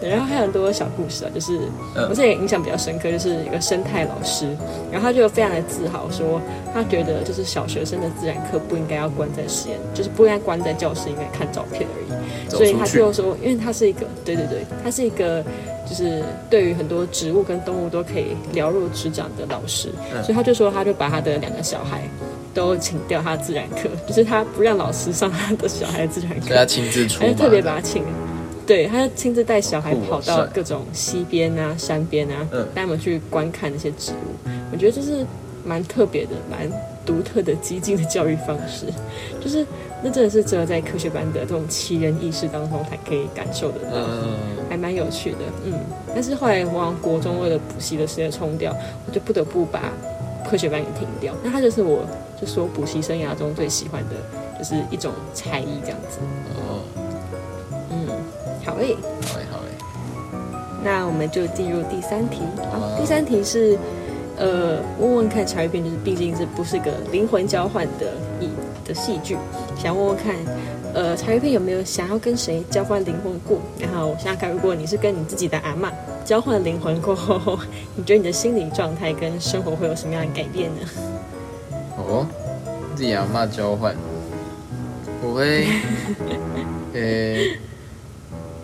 [0.00, 1.58] 对，然后还有很多小故事啊，就是
[1.94, 2.08] 嗯。
[2.08, 4.46] 我这也印象比较深刻，就是一个生态老师，
[4.90, 6.40] 然后他就非常的自豪说，
[6.72, 12.08] 他觉得就是小学生的自然课不应该要关在实验，就是不应该关在教室里面看照片而已。
[12.50, 15.44] 所以他就说，因为他是一个，对对对，他是一个，
[15.86, 20.22] 就是对于很多植物跟动物都可以了如指掌的老师，嗯。
[20.24, 22.08] 所以他就说，他就把他的两个小孩
[22.54, 28.02] 都请掉他自然课，就是他不让老师上他的小孩自然课所以，他亲自出马，他就特别把他请，
[28.68, 34.48] 对，他就亲自带小孩跑到各种溪边啊、山边啊，嗯带他们去观看那些植物。
[34.70, 35.24] 我觉得这是
[35.64, 36.70] 蛮特别的、蛮
[37.06, 38.84] 独特的、激进的教育方式，
[39.42, 39.66] 就是
[40.02, 43.92] 那真的是只有在科学班的这种奇人异事当中才可以感受得到。
[43.94, 44.36] 嗯，
[44.68, 45.72] 还蛮有趣的，嗯。
[46.14, 48.76] 但是后来我往国中为了补习的时间冲掉，
[49.06, 49.90] 我就不得不把
[50.48, 51.34] 科学班给停掉。
[51.42, 52.06] 那他就是我
[52.38, 54.16] 就说补习生涯中最喜欢的，
[54.58, 56.18] 就是一种才艺这样子。
[58.78, 58.96] 哦，嗯，好诶，
[59.30, 59.68] 好诶好诶，
[60.84, 62.42] 那我们就进入第三题。
[62.72, 63.76] 啊，第三题是
[64.36, 68.48] 呃，问问看茶余片，就是毕竟这不是个灵魂交换的艺
[68.84, 69.36] 的戏剧，
[69.76, 70.34] 想问问看。
[70.94, 73.58] 呃，茶余片有没有想要跟谁交换灵魂过？
[73.78, 75.90] 然后想想看，如果你是跟你自己的阿嬷
[76.24, 77.58] 交换灵魂过后，
[77.94, 80.80] 你觉得你的心理状态跟生活会有什么样的改变呢？
[81.98, 82.26] 哦，
[82.96, 83.94] 自己阿妈交换，
[85.22, 85.66] 我会，
[86.94, 87.36] 呃、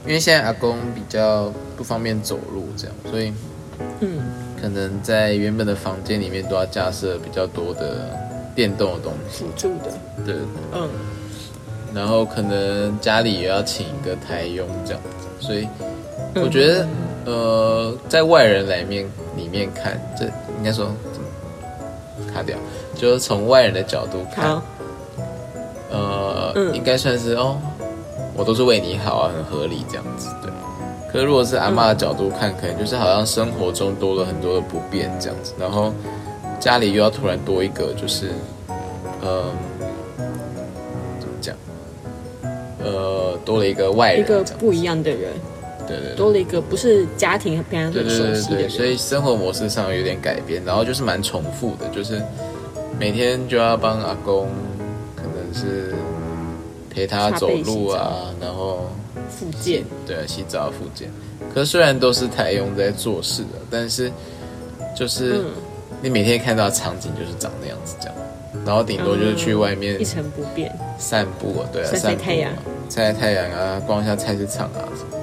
[0.06, 3.32] 因为现在阿公比较不方便走路，这样，所以
[4.00, 4.18] 嗯。
[4.60, 8.08] 可能在原本的房间里面都要架设比较多的
[8.54, 9.44] 电动的东西。
[9.44, 9.92] 辅，助的，
[10.24, 10.36] 对，
[10.72, 10.88] 嗯。
[11.94, 15.68] 然后可能家里也要请一个台佣这样子，所以
[16.34, 16.88] 我觉得，
[17.26, 20.24] 呃，在外人来面里面看，这
[20.56, 22.56] 应该说怎么卡掉，
[22.94, 24.58] 就是从外人的角度看，
[25.90, 26.74] 呃，嗯。
[26.74, 27.58] 应该算是哦，
[28.36, 30.50] 我都是为你好啊，很合理这样子，对。
[31.10, 35.92] 可是如果是阿妈的角度看，可能就是好像生活中多了很多的不便这样子，然后
[36.58, 38.30] 家里又要突然多一个，就是，
[39.22, 39.44] 呃，
[41.20, 41.54] 怎么讲？
[42.82, 45.30] 呃，多了一个外人这样子，个不一样的人，
[45.86, 46.16] 对对对。
[46.16, 52.20] 多了一个不是家庭平常对很对对对，熟悉的人，所以生活模式上有点改变，然后就是蛮重复的，就是
[52.98, 54.48] 每天就要帮阿公，
[55.14, 55.94] 可能是
[56.94, 58.88] 陪他走路啊，然后
[59.28, 61.10] 复健，对啊洗澡、复健。
[61.52, 64.10] 可是虽然都是台用在做事的，但是
[64.96, 65.44] 就是嗯。
[66.02, 68.14] 你每天看到的场景就是长那样子这样，
[68.66, 70.70] 然后顶多就是去外面一成不变。
[70.98, 72.52] 散步啊，对啊，晒太阳。
[72.90, 75.18] 晒太阳啊，逛一下菜市场啊什么。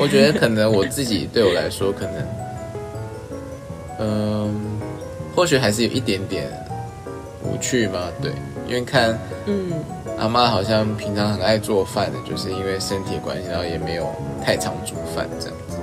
[0.00, 2.26] 我觉得可能我自己对我来说，可能，
[4.00, 4.80] 嗯、
[5.32, 6.50] 或许还是有一点点
[7.44, 8.32] 无趣嘛，对，
[8.66, 9.16] 因为看
[9.46, 9.70] 嗯，
[10.18, 14.08] 阿妈好像平常很爱做饭的，就是因为身体关系，然后也没有
[14.42, 15.56] 太常煮饭这样。
[15.68, 15.76] 子。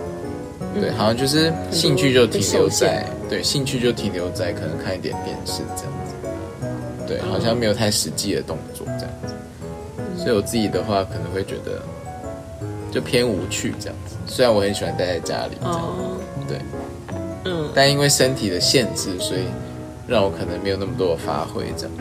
[0.80, 0.96] 对，嗯。
[0.98, 11.82] 好像就是兴趣就停留在对兴趣就停留在可能看一点电视这样子，对，好像没有太实际的动作这样子，所以我自己的话可能会觉得
[12.92, 14.16] 就偏无趣这样子。
[14.28, 16.58] 虽然我很喜欢待在家里这样，子，对，
[17.46, 19.42] 嗯，但因为身体的限制，所以
[20.08, 21.92] 让我可能没有那么多的发挥这样。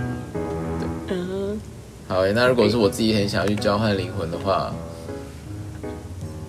[2.11, 4.75] 嗯，好诶，那如果是我自己很想要去交换灵魂的话，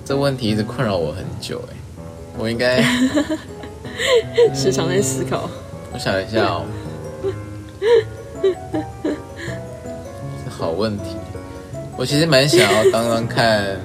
[0.03, 1.75] 这问题一直困扰我很久诶。
[2.37, 2.81] 我应该
[4.55, 5.47] 时常在思考。
[5.93, 6.65] 我想一下哦，
[10.43, 11.15] 这好问题。
[11.97, 13.77] 我其实蛮想要当当看，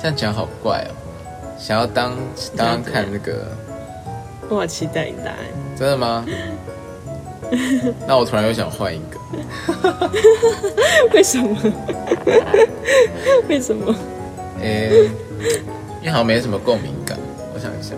[0.00, 0.94] 这样讲好怪哦。
[1.58, 2.16] 想要当
[2.56, 3.46] 当当看那个，
[4.48, 5.38] 我好期待你答案。
[5.76, 6.24] 真的吗？
[8.06, 9.18] 那我突然又想换一个，
[11.12, 11.56] 为什么？
[13.48, 13.94] 为什么？
[14.60, 15.08] 诶、
[16.00, 17.18] 因为好像没什么共鸣感。
[17.54, 17.94] 我想一下，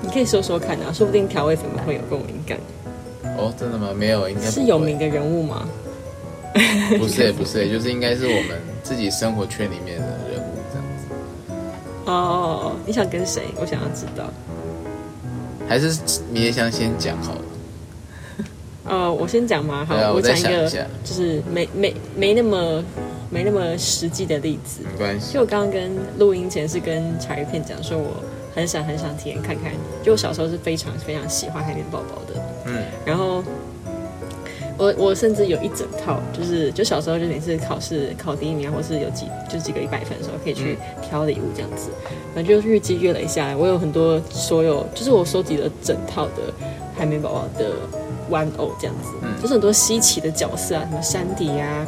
[0.00, 2.58] 你可以说说看啊，说不定调味粉们会有共鸣感。
[3.36, 3.88] 哦，真的吗？
[3.96, 5.68] 没有，应该是有名的人物吗？
[6.98, 11.06] 不是不是，就是应该是我们自己生活圈里面的人物这样子。
[12.06, 13.42] 哦，你想跟谁？
[13.60, 14.24] 我想要知道。
[15.68, 15.98] 还是
[16.30, 17.40] 你也想先讲好了？
[18.88, 20.70] 哦，我先讲嘛，好，啊我讲一个一，
[21.04, 22.82] 就是没没没那么
[23.30, 24.82] 没那么实际的例子。
[24.82, 25.40] 没关系就。
[25.40, 28.08] 我刚刚跟录音前是跟茶余片讲说，我
[28.54, 29.72] 很想很想体验看看。
[30.02, 33.42] 就我小时候是非常非常喜欢海绵宝宝的，嗯，然后
[34.76, 41.90] 我我甚至有一整套，就是就小时候就每次考试考第一名啊，或是有几就几个一百分的时候，可以去挑礼物这样子。
[42.34, 46.52] 反正就日积月累下来，我有很多所有就是我收集了整套的
[46.96, 47.70] 海绵宝宝的
[48.32, 51.86] 玩偶这样子，嗯就是很多稀奇的角色啊，什么山迪啊、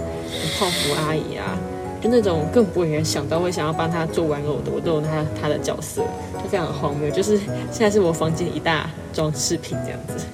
[0.56, 1.58] 泡芙阿姨啊。
[2.00, 6.02] 就那种更不会有人想到会想要帮他做玩偶的，我都有他他的角色，
[6.34, 7.10] 就非常荒谬。
[7.10, 7.38] 就是
[7.72, 10.26] 现在是我房间一大装饰品这样子。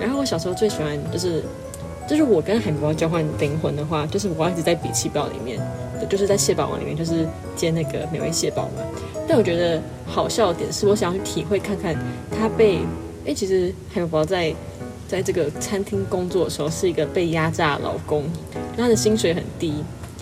[0.00, 1.40] 然后我小时候最喜欢就是，
[2.08, 5.60] 就是我跟海绵宝宝交换灵魂的话，就是我要一直在比气宝里面，
[6.10, 8.82] 就是在蟹堡王里面，就是接那个美味蟹堡嘛。
[9.28, 11.94] 但我觉得好笑的点是我想要去体会看看
[12.36, 12.80] 他被，
[13.24, 14.52] 哎，其实海绵宝宝在
[15.14, 18.24] 在这个餐厅工作的时候是一个被压榨的劳工，
[18.76, 19.72] 那他的薪水很低。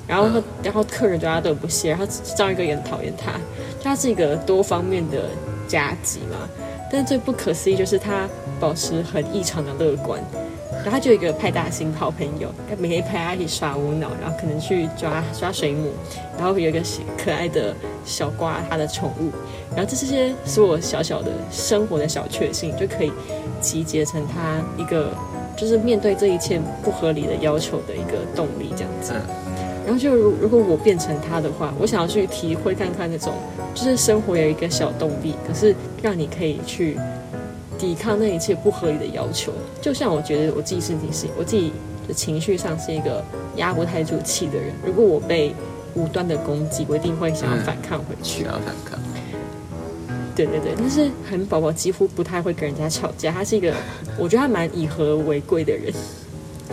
[0.06, 3.32] 然后他然后客人对他都很不屑，然后张一哥也很讨厌他，
[3.78, 5.30] 就他是一个多方面的
[5.66, 6.46] 夹击嘛。
[6.90, 8.28] 但是最不可思议就是他
[8.60, 10.22] 保持很异常的乐观，
[10.82, 15.90] 然后他就有一个派大星好朋友，他每天陪他一起耍无脑，然后可能去抓抓水母，
[16.36, 19.30] 然后有一个小可爱的小瓜，他的宠物，
[19.76, 23.12] 然后这这些所有小小的生活的小确幸，就可以
[23.60, 25.14] 集结成他一个
[25.56, 29.12] 就是面对这一切不合理的要求的一个动力，这样子。
[29.14, 29.52] 嗯
[29.84, 33.34] 然后就如如果我变成他的话，我想要去体会看看那种，
[33.74, 36.96] 就是生活有一个小动力，可是让你可以去
[37.82, 39.52] 抵抗那一切不合理的要求。
[39.80, 41.72] 就像我觉得我自己是自己是我自己
[42.06, 43.24] 的情绪上是一个
[43.56, 45.52] 压不太住气的人，如果我被
[45.94, 48.44] 无端的攻击，我一定会想要反抗回去。
[48.44, 48.96] 想要反抗，
[50.36, 53.74] 对对对，但是很宝宝几乎不太会跟人家吵架，他是一个
[54.16, 55.92] 我觉得他蛮以和为贵的人。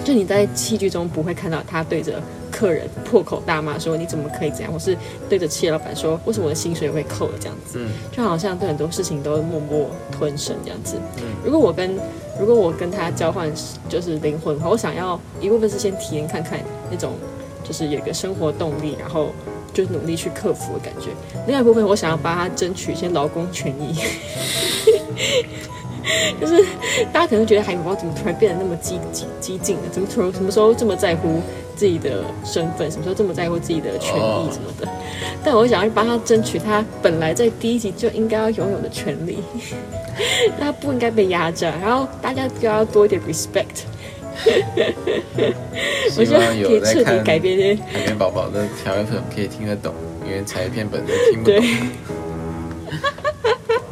[0.05, 2.21] 就你在戏剧中不会看到他对着
[2.59, 4.97] 客人破口大骂说你怎么可以这样，或是
[5.29, 10.97] 对着企业老板说为什么我的薪水会扣了这样子，嗯就好像对很多事情都默默吞声这样子。
[11.19, 11.97] 嗯如果我跟
[12.37, 13.49] 如果我跟他交换
[13.87, 16.59] 就是灵魂的话，我想要一部分是先体验看看
[16.91, 17.13] 那种
[17.63, 19.29] 就是有一个生活动力，然后
[19.73, 21.11] 就努力去克服的感觉。
[21.47, 23.95] 另外一部分，我想要帮他争取一些劳工权益。
[26.39, 26.63] 就是
[27.11, 29.83] 大家可能觉得海绵宝宝怎么突然变得那么激激激进了？
[29.91, 31.41] 怎么突然什么时候这么在乎
[31.75, 32.89] 自己的身份？
[32.91, 34.87] 什么时候这么在乎自己的权益什么的？
[35.43, 39.39] 但我想要帮他争取他本来在第一集就应该要拥有的权利，
[40.59, 43.83] 他不应该被压榨，然后大家就要多一点 respect。
[46.17, 47.75] 我希觉得望可以彻底改变这。
[47.91, 49.93] 海绵宝宝的条约粉可以听得懂，
[50.25, 51.61] 因为彩片本都听不懂。，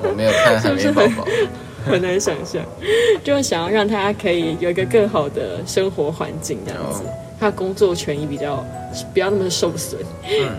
[0.04, 1.28] 我没有看海绵宝宝，
[1.88, 2.62] 很难想象，
[3.24, 8.64] 就是想要让他可以有一个更好的生活环境，这样子哦，他的工作权益比较
[9.14, 10.00] 不要那么受损，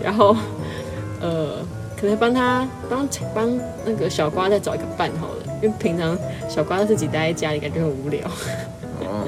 [0.03, 0.35] 然后
[1.21, 1.57] 呃，
[1.99, 6.17] 可能帮他帮帮那个小瓜再找一个伴好了，因为平常
[6.49, 8.19] 小瓜自己待在家里感觉很无聊，
[9.01, 9.27] 哦，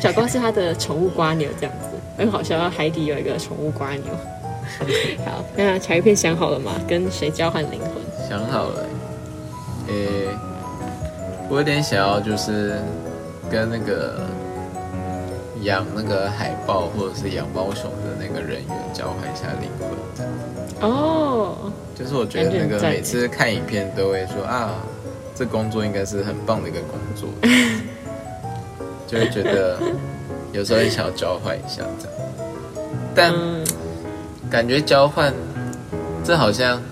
[0.00, 2.70] 小瓜是他的宠物瓜牛这样子，很好笑。
[2.70, 4.02] 海底有一个宠物瓜牛。
[5.24, 6.72] 好，那柴鱼片想好了吗？
[6.88, 8.28] 跟谁交换灵魂？
[8.28, 8.84] 想好了，
[9.88, 10.25] 诶、
[11.48, 12.78] 我有点想要就是
[13.50, 14.26] 跟那个
[15.62, 24.74] 养那个海豹或者是养猫熊的那个人员交换一下灵魂，哦，就是我觉得那个每次看影片都会说啊，
[25.34, 27.28] 这工作应该是很棒的一个工作，
[29.06, 29.78] 就会觉得
[30.52, 32.18] 有时候也想要交换一下这样，
[33.14, 33.32] 但，
[34.50, 35.32] 感觉交换
[36.24, 36.82] 这好像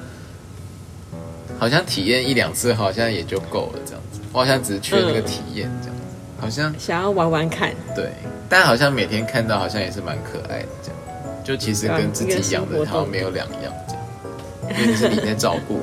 [1.59, 3.94] 好像体验一两次好像也就够了这样，
[4.35, 5.97] 我好像只是缺那个体验这样。
[5.97, 6.03] 子，
[6.41, 7.71] 好像想要玩玩看。
[7.95, 8.11] 对，
[8.49, 10.99] 但好像每天看到好像也是蛮可爱的这样，
[11.45, 15.81] 就其实跟自己养的好像没有两样这样，因为是你在照顾，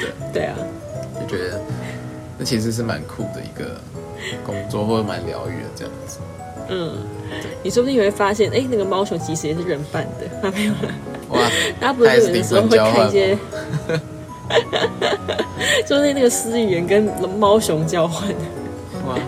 [0.00, 0.10] 对。
[0.32, 0.54] 对啊，
[1.20, 1.60] 就觉得
[2.38, 3.80] 那其实是蛮酷的一个
[4.44, 6.18] 工作，或者蛮疗愈的这样子。
[6.68, 6.98] 嗯，
[7.62, 10.94] 你说不定也会发现，哎，那个猫熊其实也是人扮的，他没有啦。
[11.30, 11.40] 哇，
[11.80, 13.38] 他不是有的时候会看一些，
[15.86, 17.04] 就是那个司仪员跟
[17.38, 18.28] 猫熊交换，
[19.06, 19.18] 哇，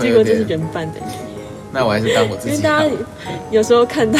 [0.00, 1.00] 结果就是点，人扮的。
[1.72, 2.90] 那我还是当我自己因为大家。
[3.50, 4.18] 有时候看到，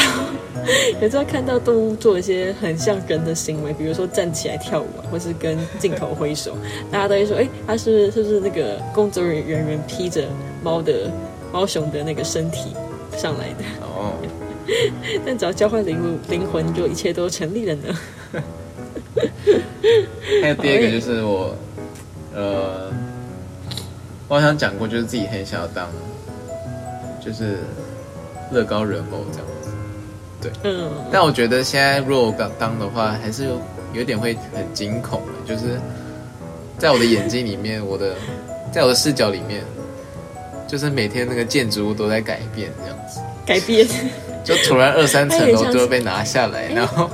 [1.00, 6.56] 有时候看到动物做一些很像人的行为，比如说站起来跳舞啊，或是跟镜头挥手，
[6.90, 10.24] 大家都会说，哎，他是是不是那个工作人员披着
[10.62, 11.10] 猫的
[11.52, 12.72] 猫熊的那个身体
[13.16, 13.64] 上来的？
[13.82, 14.12] 哦，
[15.24, 17.98] 但只要交换灵魂，灵魂就一切都成立了呢。
[20.42, 21.56] 还有第二个就是我，
[22.34, 22.90] 呃，
[24.28, 25.88] 我好像讲过，就是自己很想要当，
[27.24, 27.58] 就是
[28.50, 30.52] 乐高人偶这样子。
[30.64, 33.60] 嗯，但我觉得现在如果当当的话，还是有
[33.94, 35.80] 有点会很惊恐的，就是
[36.78, 38.14] 在我的眼睛里面，我的
[38.72, 39.62] 在我的视角里面，
[40.68, 43.86] 就是每天那个建筑物都在改变这样子，改变。
[44.44, 47.10] 就突然二三层楼就会被拿下来，然后，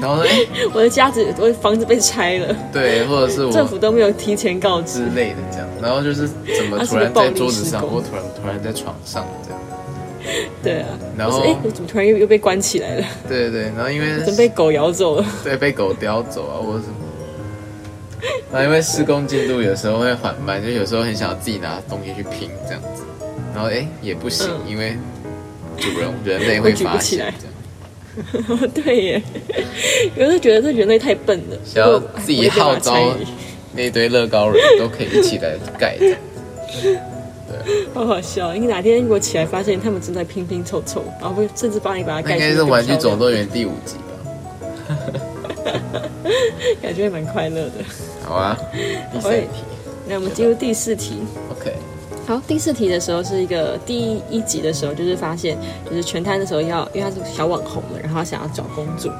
[0.00, 5.10] 然后说哎、 我的家子，我的房子被拆了，对，或者是我政府都没有提前告知之。
[5.14, 9.60] 类的这样，然后就是怎么突然在桌子上，或突然突然在床上这样，
[10.62, 13.04] 对啊，然后哎，我怎么突然又又被关起来了？
[13.28, 15.26] 对对对，然后因为怎么被狗咬走了？
[15.44, 16.94] 对被狗叼走啊，或者什么。
[18.52, 23.02] 然后因为施工进度有时候会缓慢，就有时候很想要自己拿东西去拼这样子，
[23.54, 24.96] 然后哎也不行，嗯因为
[25.78, 27.54] 主人人类会发现这样。
[28.74, 29.22] 对耶，
[30.16, 33.14] 有时候觉得这人类太笨了，想要自己号召
[33.74, 36.18] 那堆乐高人都可以一起来盖这样。
[37.48, 38.52] 对，好好笑。
[38.54, 44.92] 你哪天如果起来发现他们正在拼拼凑凑，然后会甚至帮你把它盖起来，那应该是《玩具总动员》第五集吧？
[46.82, 47.72] 感觉蛮快乐的。
[48.24, 48.58] 好啊，
[49.12, 49.62] 第三题。
[50.06, 51.20] 那我们进入第四题。
[51.50, 51.72] OK。
[52.28, 55.56] 好，第四题的时候是一个第一集的时候，就是发现
[55.88, 59.10] 就是全摊的时候要，因为他是小网红嘛，然后他想要找工作，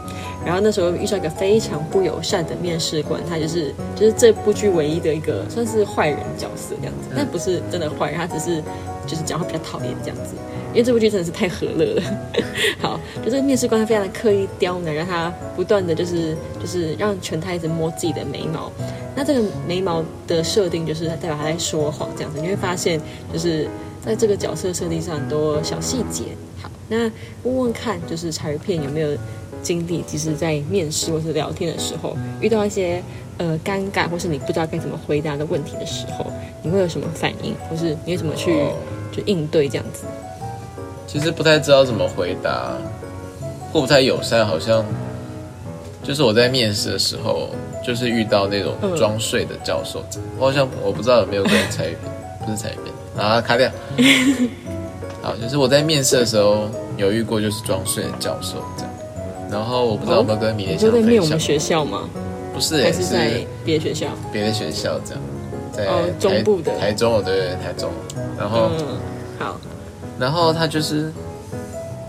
[0.44, 8.62] 然后那时候遇上一个非常不友善的面试官，他就是就是这部剧唯一的一个算是坏人角色这样子，但不是真的坏人，他只是
[9.06, 10.34] 就是讲话比较讨厌这样子，
[10.72, 12.02] 因为这部剧真的是太和乐了。
[12.80, 18.70] 好，就这个面试官他非常的刻意刁难，让他不断的就是就是让全摊一直摸自己的眉毛。
[19.16, 23.00] 那这个眉毛的设定就是代表他在说谎，这样子你会发现，
[23.32, 23.68] 就是
[24.04, 26.24] 在这个角色设定上很多小细节。
[26.62, 27.10] 好，那
[27.42, 29.16] 问问看，就是柴鱼片有没有
[29.62, 33.02] 经历，即使在面试或是聊天的时候，遇到一些
[33.38, 36.26] 呃尴尬或是你不知道该怎么回答的问题的时候，
[36.62, 38.52] 你会有什么反应，或是你会怎么去
[39.10, 40.04] 就应对这样子？
[41.08, 42.76] 其实不太知道怎么回答，
[43.72, 44.84] 或不太友善，好像
[46.04, 47.48] 就是我在面试的时候。
[47.80, 50.04] 就是遇到那种装睡的教授，
[50.36, 52.12] 我好像我不知道有没有跟彩鱼片，
[52.44, 53.70] 不是彩鱼片，啊卡掉。
[55.22, 56.68] 好，就是我在面试的时候
[56.98, 58.92] 有遇过，就是装睡的教授这样。
[59.50, 61.06] 然后我不知道有没有跟米莲香分享。
[61.06, 62.10] 在面我们学校吗？
[62.52, 64.08] 不是，还是在别的学校？
[64.30, 65.22] 别的学校这样，
[65.72, 67.88] 在中部的台中，对对台中。
[68.36, 68.70] 然后
[69.38, 69.58] 好，
[70.18, 71.12] 然后他就是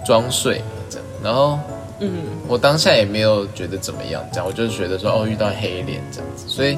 [0.06, 1.60] 装睡这样，然后。
[2.02, 6.78] 嗯，我当下也没有觉得怎么样，这样我就是觉得说哦遇到黑脸这样子，所以，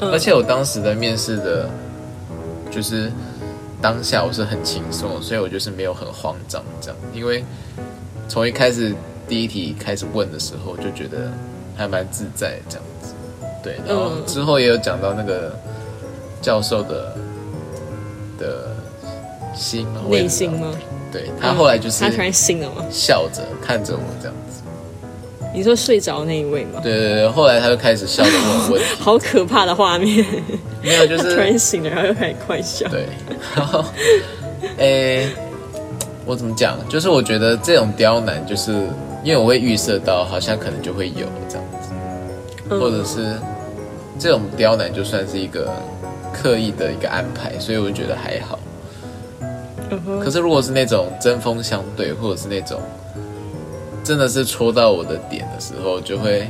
[0.00, 1.68] 而且我当时的面试的，
[2.70, 3.12] 就是
[3.82, 7.44] 当下我是很轻松，所以我就是没有很慌张这样，因为
[8.30, 8.94] 从一开始
[9.28, 11.30] 第一题开始问的时候就觉得
[11.76, 13.12] 还蛮自在这样子，
[13.62, 15.54] 对，然后之后也有讲到那个
[16.40, 17.14] 教授的
[18.38, 18.74] 的
[19.54, 20.00] 心吗？
[20.08, 20.72] 内心吗？
[21.12, 22.84] 对他后来就是他突然醒了吗？
[22.90, 24.62] 笑着看着我这样子。
[25.54, 26.80] 你说睡着那一位吗？
[26.82, 30.24] 对对对，后来他就开始笑着问问题， 好可怕的画面。
[30.82, 32.88] 没有，就是突然醒了，然后又开始快笑。
[32.88, 33.06] 对，
[33.54, 33.84] 然后，
[34.78, 35.28] 诶，
[36.24, 36.78] 我怎么讲？
[36.88, 38.72] 就是我觉得这种刁难，就是
[39.22, 41.90] 因为我会预设到，好像可能就会有这样子，
[42.70, 43.36] 嗯、或者是
[44.18, 45.70] 这种刁难就算是一个
[46.32, 48.58] 刻意的一个安排，所以我觉得还好。
[49.92, 52.80] 嗯、可是如果是那种针锋相对，或者是那种。
[54.04, 56.44] 真的是戳到我的点的时候，就会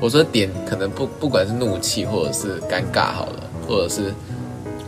[0.00, 4.12] 我说点可能不不管是怒气或者是尴尬好了，或者是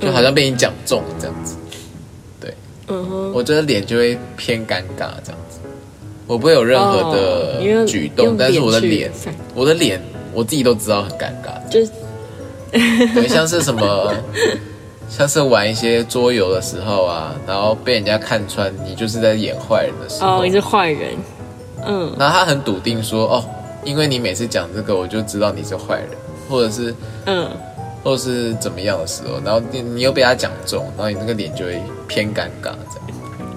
[0.01, 1.55] 就好像被你讲中这样子，
[2.41, 2.53] 对，
[2.89, 5.61] 嗯哼，我觉得脸就会偏尴尬这样子，
[6.27, 9.09] 我不会有任何的举动，但是我的脸，
[9.55, 10.03] 我的脸
[10.35, 11.93] 我自己都知道很尴尬，就是
[13.15, 14.13] 对，像是什么，
[15.15, 21.11] 像是玩一些桌游的时候啊，然后被人家看穿你就是在演坏人的时候，哦，你是坏人。
[21.85, 23.45] 嗯，然后他很笃定说，哦，
[23.85, 26.09] 因为你每次讲这个，我就知道你是坏人，
[26.49, 26.95] 或者是，
[27.27, 27.47] 嗯，
[28.03, 32.73] 或者是怎么样的时候，然后你你又被他讲中，然后你那个脸就会偏尴尬，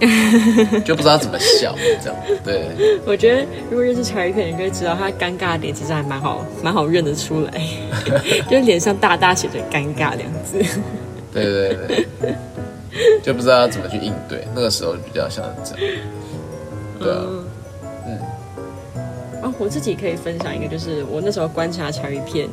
[0.01, 2.65] 这样，就不知道怎么笑，这样，对。
[3.05, 7.61] 我觉得如果认识乔伊克，你就会知道他尴尬的脸其实还蛮好，蛮好认得出来，
[8.49, 10.61] 就是脸上大大写着尴尬两字。
[11.43, 12.35] 对对对，
[13.21, 15.95] 就不知道怎么去应对，那个时候比较像是这样，
[16.99, 17.21] 对啊。
[18.07, 18.19] 嗯。
[19.43, 22.47] 哦，我自己可以分享一个，就是我那时候观察柴鱼片，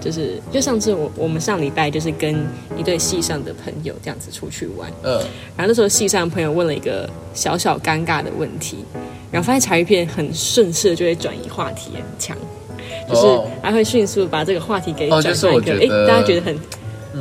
[0.00, 2.46] 就是就上次我我们上礼拜就是跟
[2.76, 5.14] 一对戏上的朋友这样子出去玩，嗯，
[5.56, 8.84] 然后那时候戏上的朋友问了一个小小尴尬的问题，
[9.32, 12.36] 然后发现柴鱼片很顺势就会转移话题，很强，
[13.08, 13.26] 就是
[13.62, 16.56] 还会迅速把这个话题给转换一个，哎、哦，大家觉得很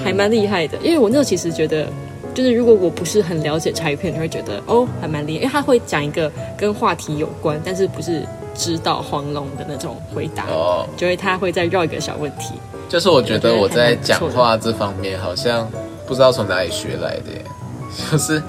[0.04, 1.88] 还蛮厉害的，因为我那时候其实觉得。
[2.34, 12.56] 就是如果我不是很了解柴鱼片，就会觉得哦还蛮厉害，因为他会讲一个跟话题有关，但是不是知道黄龙的那种回答，哦，就会他会再绕一个小问题。
[12.90, 15.66] 就是我觉得我在讲话这方面好像
[16.06, 17.42] 不知道从哪里学来的耶，
[18.12, 18.44] 就是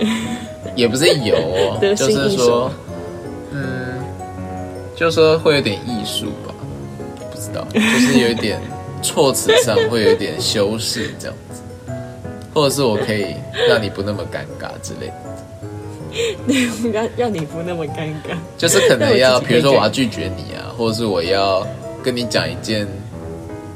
[0.74, 2.68] 也不是有哦， 就是说，
[3.52, 4.04] 嗯，
[4.96, 6.52] 就是说会有点艺术吧，
[7.30, 8.60] 不知道，就是有一点
[9.02, 11.62] 措辞上会有一点修饰这样子。
[12.54, 13.34] 或者是我可以
[13.68, 15.12] 让你不那么尴尬之类。
[16.48, 21.66] 的，让让你不那么尴尬，就是可能要，比如说我要拒绝你啊，或者是我要
[22.02, 22.88] 跟你讲一件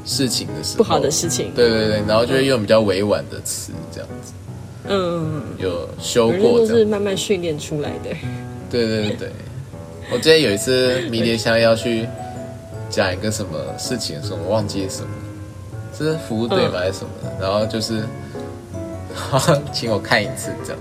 [0.06, 4.32] 事情的时候，不好的事情，对对对，然后就会用比较委婉的词这样子，
[4.88, 8.16] 嗯，有修过，都是慢慢训练出来的，
[8.70, 9.16] 对对对。
[9.18, 9.28] 对，
[10.10, 12.06] 我记得有一次迷迭香要去
[12.90, 15.08] 讲一个什么事情的时候，我忘记什么，
[15.96, 18.02] 是服务队吗还是什么的，然后就是。
[19.72, 20.80] 请我看一次这样，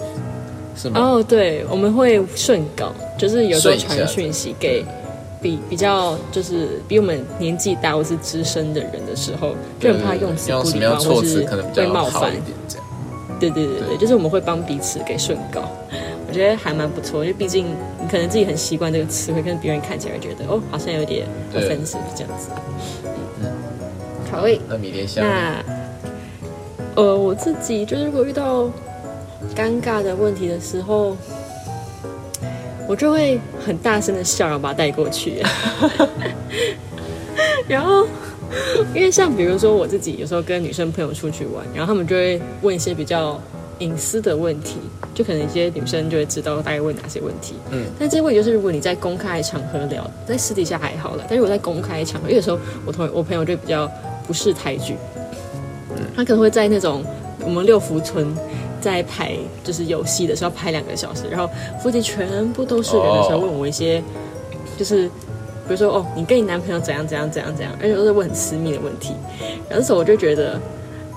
[0.75, 0.99] 是吗？
[1.01, 4.85] 哦，对，我们会顺稿，就是有时候传讯息给
[5.41, 12.35] 比比较就是比我们年纪大或是资深的人的时候，就很怕用词用什么不礼貌或样措辞是可能比会冒犯一。
[12.35, 12.85] 点这样。
[13.39, 15.71] 对对对对，就是我们会帮彼此给顺稿，
[16.29, 17.65] 我觉得还蛮不错，因为毕竟
[17.99, 22.49] 你可能自己很习惯这个词汇，跟别人看起来觉得哦，好像有点对 offensive 这样子。
[23.41, 23.51] 嗯，
[24.31, 25.65] 好诶，那米莲香那
[26.95, 28.65] 呃，我自己就是如果遇到
[29.55, 31.17] 尴尬的问题的时候，
[32.87, 35.41] 我就会很大声的笑，然后把它带过去。
[37.67, 38.05] 然后，
[38.93, 43.41] 因为像比如说我自己有时候跟女生朋友出去玩，然后他们就会问一些比较
[43.79, 44.77] 隐私的问题，
[45.19, 47.55] 就可能一些女生就会知道大概问哪些问题。
[47.71, 53.85] 嗯，但这些问题就是如果你在公开场合聊，在私底下还好了，但是我在公开场合，有时候我同我朋友就比较
[54.25, 54.95] 不识抬举，
[56.15, 57.03] 他可能会在那种
[57.43, 58.33] 我们六福村
[58.79, 61.49] 在排就是游戏的时候排两个小时，然后
[61.83, 64.01] 附近全部都是人的时候哦问我一些，
[64.77, 65.09] 就是
[65.67, 69.13] 比如说哦，你跟你男朋友怎样怎样怎样怎样，而且都是问很私密的问题，
[69.67, 70.57] 然后那时候我就觉得，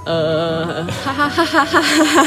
[0.07, 2.24] 呃，哈哈哈哈哈哈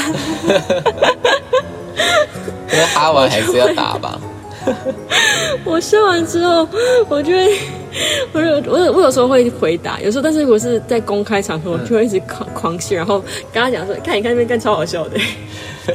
[2.86, 4.18] 哈，完还是要打吧？
[5.64, 6.68] 我笑完之后，
[7.08, 7.58] 我就会，
[8.32, 13.20] 我有我有我有时候会回答，有时候但是如果是在公开场合，我就会一直狂狂笑，然后
[13.52, 15.20] 跟他讲说，看你看那边干超好笑的，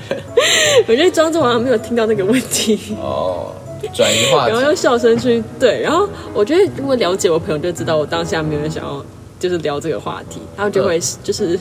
[0.88, 2.96] 我就装作好像没有听到那个问题。
[2.98, 3.52] 哦，
[3.94, 4.52] 转移话题。
[4.52, 9.04] 然后用笑声去对，然后我觉得如果了解我朋友就知道我当下没有想要
[9.38, 11.60] 就是聊这个话题，他们就会就是、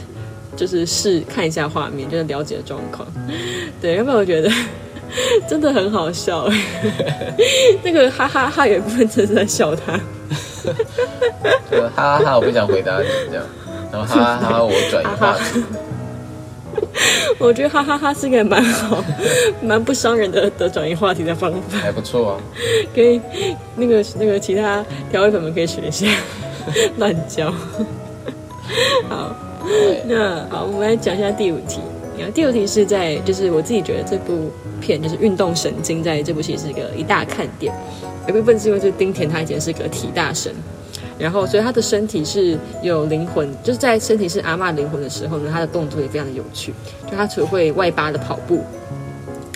[0.56, 3.06] 就是试看一下画面，就是了解状况，
[3.80, 4.48] 对，要不然我觉得
[5.48, 6.48] 真的很好笑，
[7.82, 9.98] 那个哈哈哈有一部分真的是在笑他，
[11.70, 13.44] 就哈哈哈，我不想回答你这样，
[13.92, 15.62] 然后哈哈哈，我转移话题。
[17.38, 19.02] 我觉得哈哈哈是个蛮好、
[19.60, 22.40] 蛮不伤人的的转移话题的方法，还不错啊。
[22.94, 23.20] 可以
[23.74, 26.06] 那个那个其他调味粉们可以学一下，
[26.98, 27.52] 乱教。
[29.08, 29.34] 好，
[30.06, 31.80] 那好，我们来讲一下第五题。
[32.34, 37.72] 第五题是在，就是我自己觉得这部片就是《运动神经》在这部戏是一个一大看点，
[38.26, 40.52] 有部分是因为就是丁田他以前是个体大神，
[41.18, 46.72] 然后所以他的身体是有灵魂，就是在身体是阿嬷灵魂的时候呢，他的动作也非常的有趣，
[47.08, 48.64] 就他除了会外八的跑步。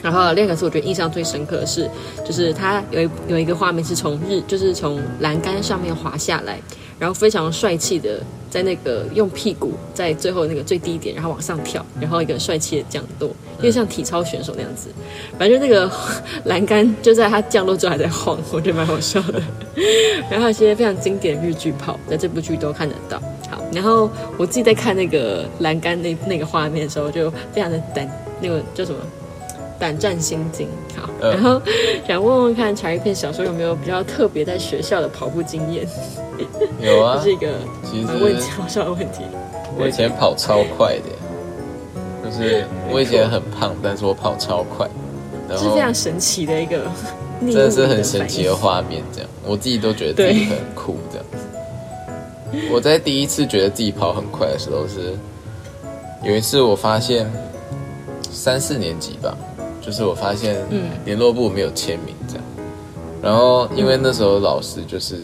[0.03, 1.89] 然后另一个是我觉得印象最深刻的是，
[2.27, 6.61] 就是他有一有一个画面是从日，就是从栏杆上面滑下来，
[7.05, 13.29] 然后非常帅气的在那个用屁股在最后那个最低点，然后往上跳，然后一个帅气的降落，
[13.59, 14.89] 因为像体操选手那样子。
[15.39, 15.93] 反正就那个
[16.47, 19.43] 栏杆就在他降落之后还在晃，我觉得蛮好笑的。
[20.31, 23.21] 然后一些非常经典的日剧跑，在这部剧都看得到。
[23.51, 28.99] 好，然后我自己在看那个栏杆那那个画面的时候，就非常的胆，那个叫什么？
[29.79, 30.67] 胆战心惊。
[30.97, 31.61] 好，嗯然后
[32.09, 35.87] 想问问看，查一片小时候有没有比较特别在学校的跑步经验？
[36.81, 37.17] 有啊。
[37.17, 37.49] 这，是一个
[37.85, 39.23] 其实蛮问好笑的问题。
[39.77, 44.89] 我以前跑超快的，就是我以前很胖，但是我跑超快，
[45.49, 46.87] 然后是非常神奇的一个
[47.41, 51.27] 真的是很神奇的画面，这样我自己都觉得自己很酷，这样。
[51.33, 51.39] 子。
[52.71, 55.13] 我在第一次觉得自己跑很快的时候是，
[56.23, 57.29] 有一次我发现
[58.31, 59.37] 三四年级吧，
[59.81, 60.91] 就是我发现嗯。
[61.05, 62.45] 联络部没有签名这样，
[63.21, 65.23] 然后因为那时候老师就是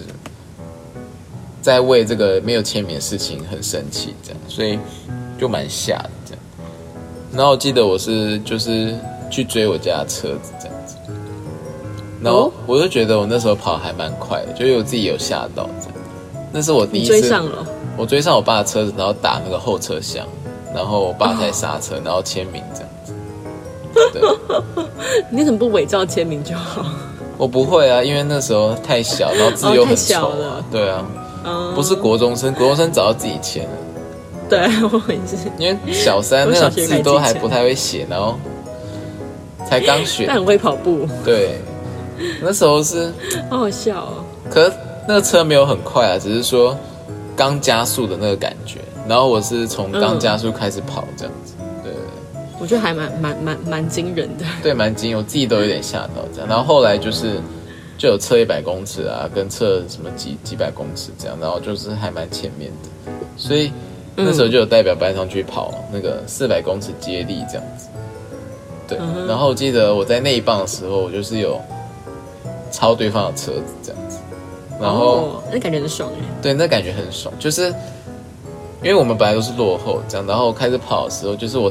[1.61, 4.79] 在为这个没有签名的事情很生气，这样，所以
[5.39, 6.43] 就蛮吓的这样。
[7.33, 8.95] 然后我记得我是就是
[9.31, 10.97] 去追我家的车子这样子，
[12.23, 15.95] 然后哦我就觉得我那时候跑还蛮快的，就是我自己有吓到这样。
[16.53, 17.65] 那是我第一次追上了，
[17.97, 20.27] 我追上我爸的车子，然后打那个后车厢，
[20.75, 23.15] 然后我爸才刹车，然后签名这样子。
[24.13, 24.23] 对，
[25.31, 26.85] 你怎么不伪造签名就好？
[27.39, 30.65] 我不会啊，因为那时候太小，然后字又很丑啊了。
[30.73, 31.07] 对啊，
[31.45, 33.70] 嗯，不是国中生，国中生找到自己签了，
[34.49, 38.36] 对，我也是，因为小三那小学开始种字都还不太会写，然后
[39.68, 40.36] 才刚学但。
[40.36, 41.59] 很会跑步，对，
[42.43, 43.12] 那时候是，
[43.49, 44.24] 好好笑哦。
[44.51, 44.72] 可是
[45.09, 46.76] 那个车没有很快啊，只是说
[47.36, 48.78] 刚加速的那个感觉。
[49.09, 51.93] 然后我是从刚嗯加速开始跑这样子，对。
[52.61, 54.45] 我觉得还蛮蛮蛮蛮惊人的。
[54.62, 56.49] 对，蛮惊，我自己都有点吓到这样。
[56.49, 57.41] 然后后来就是
[58.01, 63.70] 就有测一百公尺啊，跟测什么几几百公尺这样，然后就是还蛮前面的，所以
[64.16, 67.88] 那时候就有代表班上去跑那个四百公尺接力这样子。
[68.88, 68.96] 对，
[69.28, 71.61] 然后我记得我在那一棒的时候，我就是有
[72.72, 74.16] 超对方的车子这样子，
[74.80, 75.36] 然后。
[75.36, 76.24] 哦、那感觉很爽哎。
[76.40, 77.66] 对，那感觉很爽，就是
[78.82, 81.70] 因为我们本来都是落后这样，然后开始跑的时候，就是我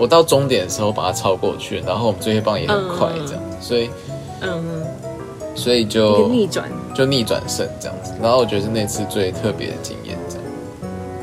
[0.00, 3.88] 我到终点的时候把它超过去，然后我们最后一棒也很快嗯这样子，所以
[4.40, 4.77] 嗯，
[5.58, 8.12] 所以就逆转，就逆转胜这样子。
[8.22, 10.44] 然后我觉得是那次最特别的经验这样。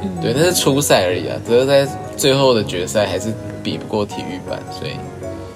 [0.02, 3.34] 嗯，对，那是初赛而已啊，只是在最后的决赛还是
[3.64, 4.92] 比不过体育班，所以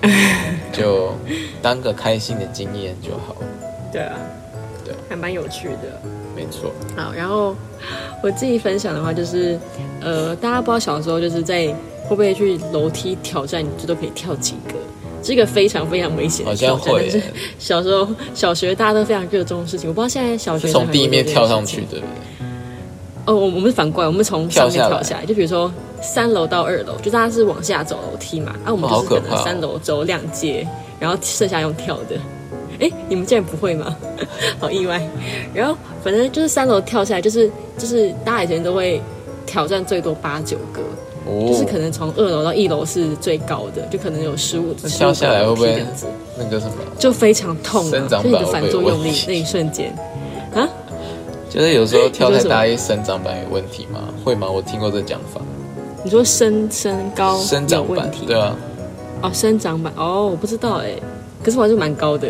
[0.71, 1.13] 就
[1.61, 3.35] 当个开心的经验就好。
[3.91, 4.15] 对啊，
[4.85, 6.01] 对，还蛮有趣的。
[6.35, 7.53] 没错，好，然后
[8.23, 9.59] 我自己分享的话就是，
[9.99, 11.67] 呃，大家不知道小时候就是在
[12.07, 14.75] 会不会去楼梯挑战，你最多可以跳几个？
[15.21, 17.21] 这个非常非常危险的好挑战，像是
[17.59, 21.87] 小时候小学大家都非常热衷的事情，我不知道现在小学是生从地面跳上去，的。
[21.91, 22.09] 对不对？
[23.25, 30.67] 哦，我我们反过来，我们从上面跳下来就比如说三楼到二楼，就大家是往下走楼梯嘛，啊，我们就是可能三楼走两阶，
[30.99, 32.17] 然后剩下用跳的。
[32.79, 33.95] 哎，你们竟然不会吗？
[34.57, 35.05] 好意外。
[35.53, 39.01] 然后反正就是三楼跳下来，就是就是大家以前都会
[39.45, 40.81] 挑战最多八九个，
[41.29, 46.07] 哦，就是可能从二楼到一楼是最高的，就可能有十五那跳下来会不会这样子，
[46.37, 49.93] 那个什么，就非常痛就你的板反作用力那一瞬间。
[50.55, 50.67] 啊。
[51.49, 54.01] 就是有时候跳太大，生长板有问题吗？
[54.23, 54.47] 会吗？
[54.47, 55.41] 我听过这讲法，
[56.03, 58.55] 你说身身高生长板有问题，对啊，
[59.23, 60.91] 哦，生长板哦，我不知道哎，
[61.43, 62.27] 可是我还是蛮高的，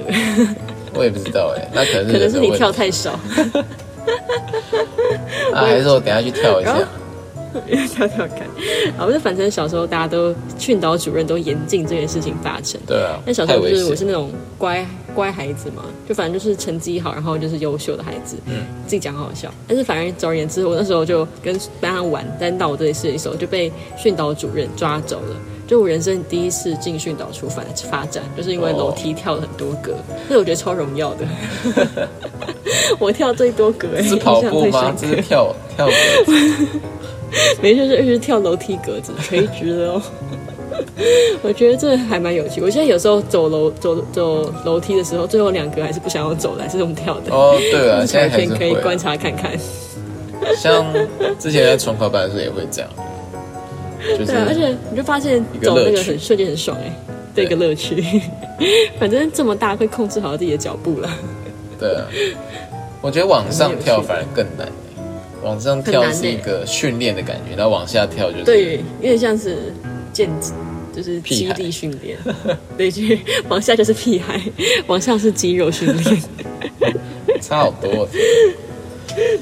[0.96, 3.12] 我也不知道哎，那可能是可能是你跳太少，
[5.52, 6.78] 啊，还是我等下去跳一下。
[7.96, 8.48] 跳跳看。
[9.00, 12.80] 我，就反正小时候大家都训导主任都严禁这件事情发生。
[12.86, 19.52] 对啊，但小时候就是我是那种乖乖孩子嘛，就反正就是成绩好，然后就是优秀的孩子，嗯自己讲好好笑。
[19.68, 25.36] 但是反正总而言之，我那时候就跟班上玩，在闹这件事的时候就被训导主任抓走了。
[25.68, 29.94] 就我人生第一次进训导处发发展，就是因为楼梯跳了很多格，
[30.28, 32.08] 所以我觉得超荣耀的。
[32.98, 34.92] 我跳最多格、欸，是跑步吗？
[35.00, 35.88] 这是跳跳
[37.62, 40.02] 没事，就是跳楼梯格子，垂直的哦。
[41.42, 42.62] 我觉得这还蛮有趣。
[42.62, 47.34] 我现在有时候走楼走走楼梯的时候，最后两格还是不想要走的，还是用跳的。
[47.34, 48.74] 哦，对啊，就 是现在还是可以。
[48.76, 49.52] 观察看看。
[50.58, 50.86] 像
[51.38, 52.90] 之前在重考班的时候也会这样，
[54.18, 56.92] 就对啊，而且你就发现走那个很瞬间很爽哎，
[57.36, 58.04] 这个乐趣。
[59.00, 61.10] 反正这么大，会控制好自己的脚步了。
[61.78, 62.06] 对啊，
[63.02, 64.74] 我觉得往上跳反而更难欸。
[65.44, 69.74] 往上跳是一个训练的感觉，然后往下跳就是对，有点像是
[70.12, 70.30] 健，
[70.94, 72.18] 就是基地训练。
[72.78, 73.18] 对，就是
[73.48, 74.42] 往下就是屁孩，
[74.88, 76.22] 往上是肌肉训练。
[77.42, 78.08] 差好多。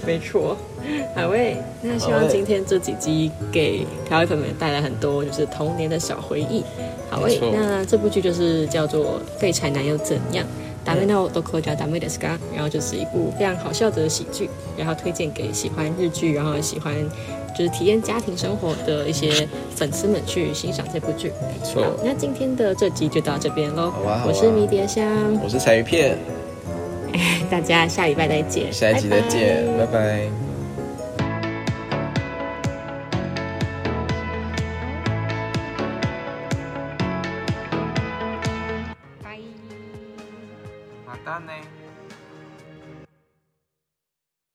[0.06, 0.58] 没错，
[1.16, 6.64] 好喂，那希望今天这几集给调味粉们带来很多就是童年的小回忆。
[7.10, 10.46] 好喂，那这部剧就是叫做《废柴男又怎样》。
[10.88, 12.18] 达美诺都可叫达美的 s
[12.56, 16.96] 然后就是一部非常好笑的喜剧，然后推荐给喜欢日剧，然后喜欢
[17.58, 21.34] 就是体验家庭生活的一些粉丝们去欣赏这部剧。
[21.42, 21.84] 没错。
[21.84, 23.92] 好，那今天的这集就到这边喽。
[23.92, 24.24] 好啊好啊。
[24.28, 25.06] 我是迷迭香，
[25.44, 26.18] 我是柴鱼片，
[27.52, 29.92] 大家下礼拜再见，下一集再见，拜拜。
[29.92, 30.47] 拜拜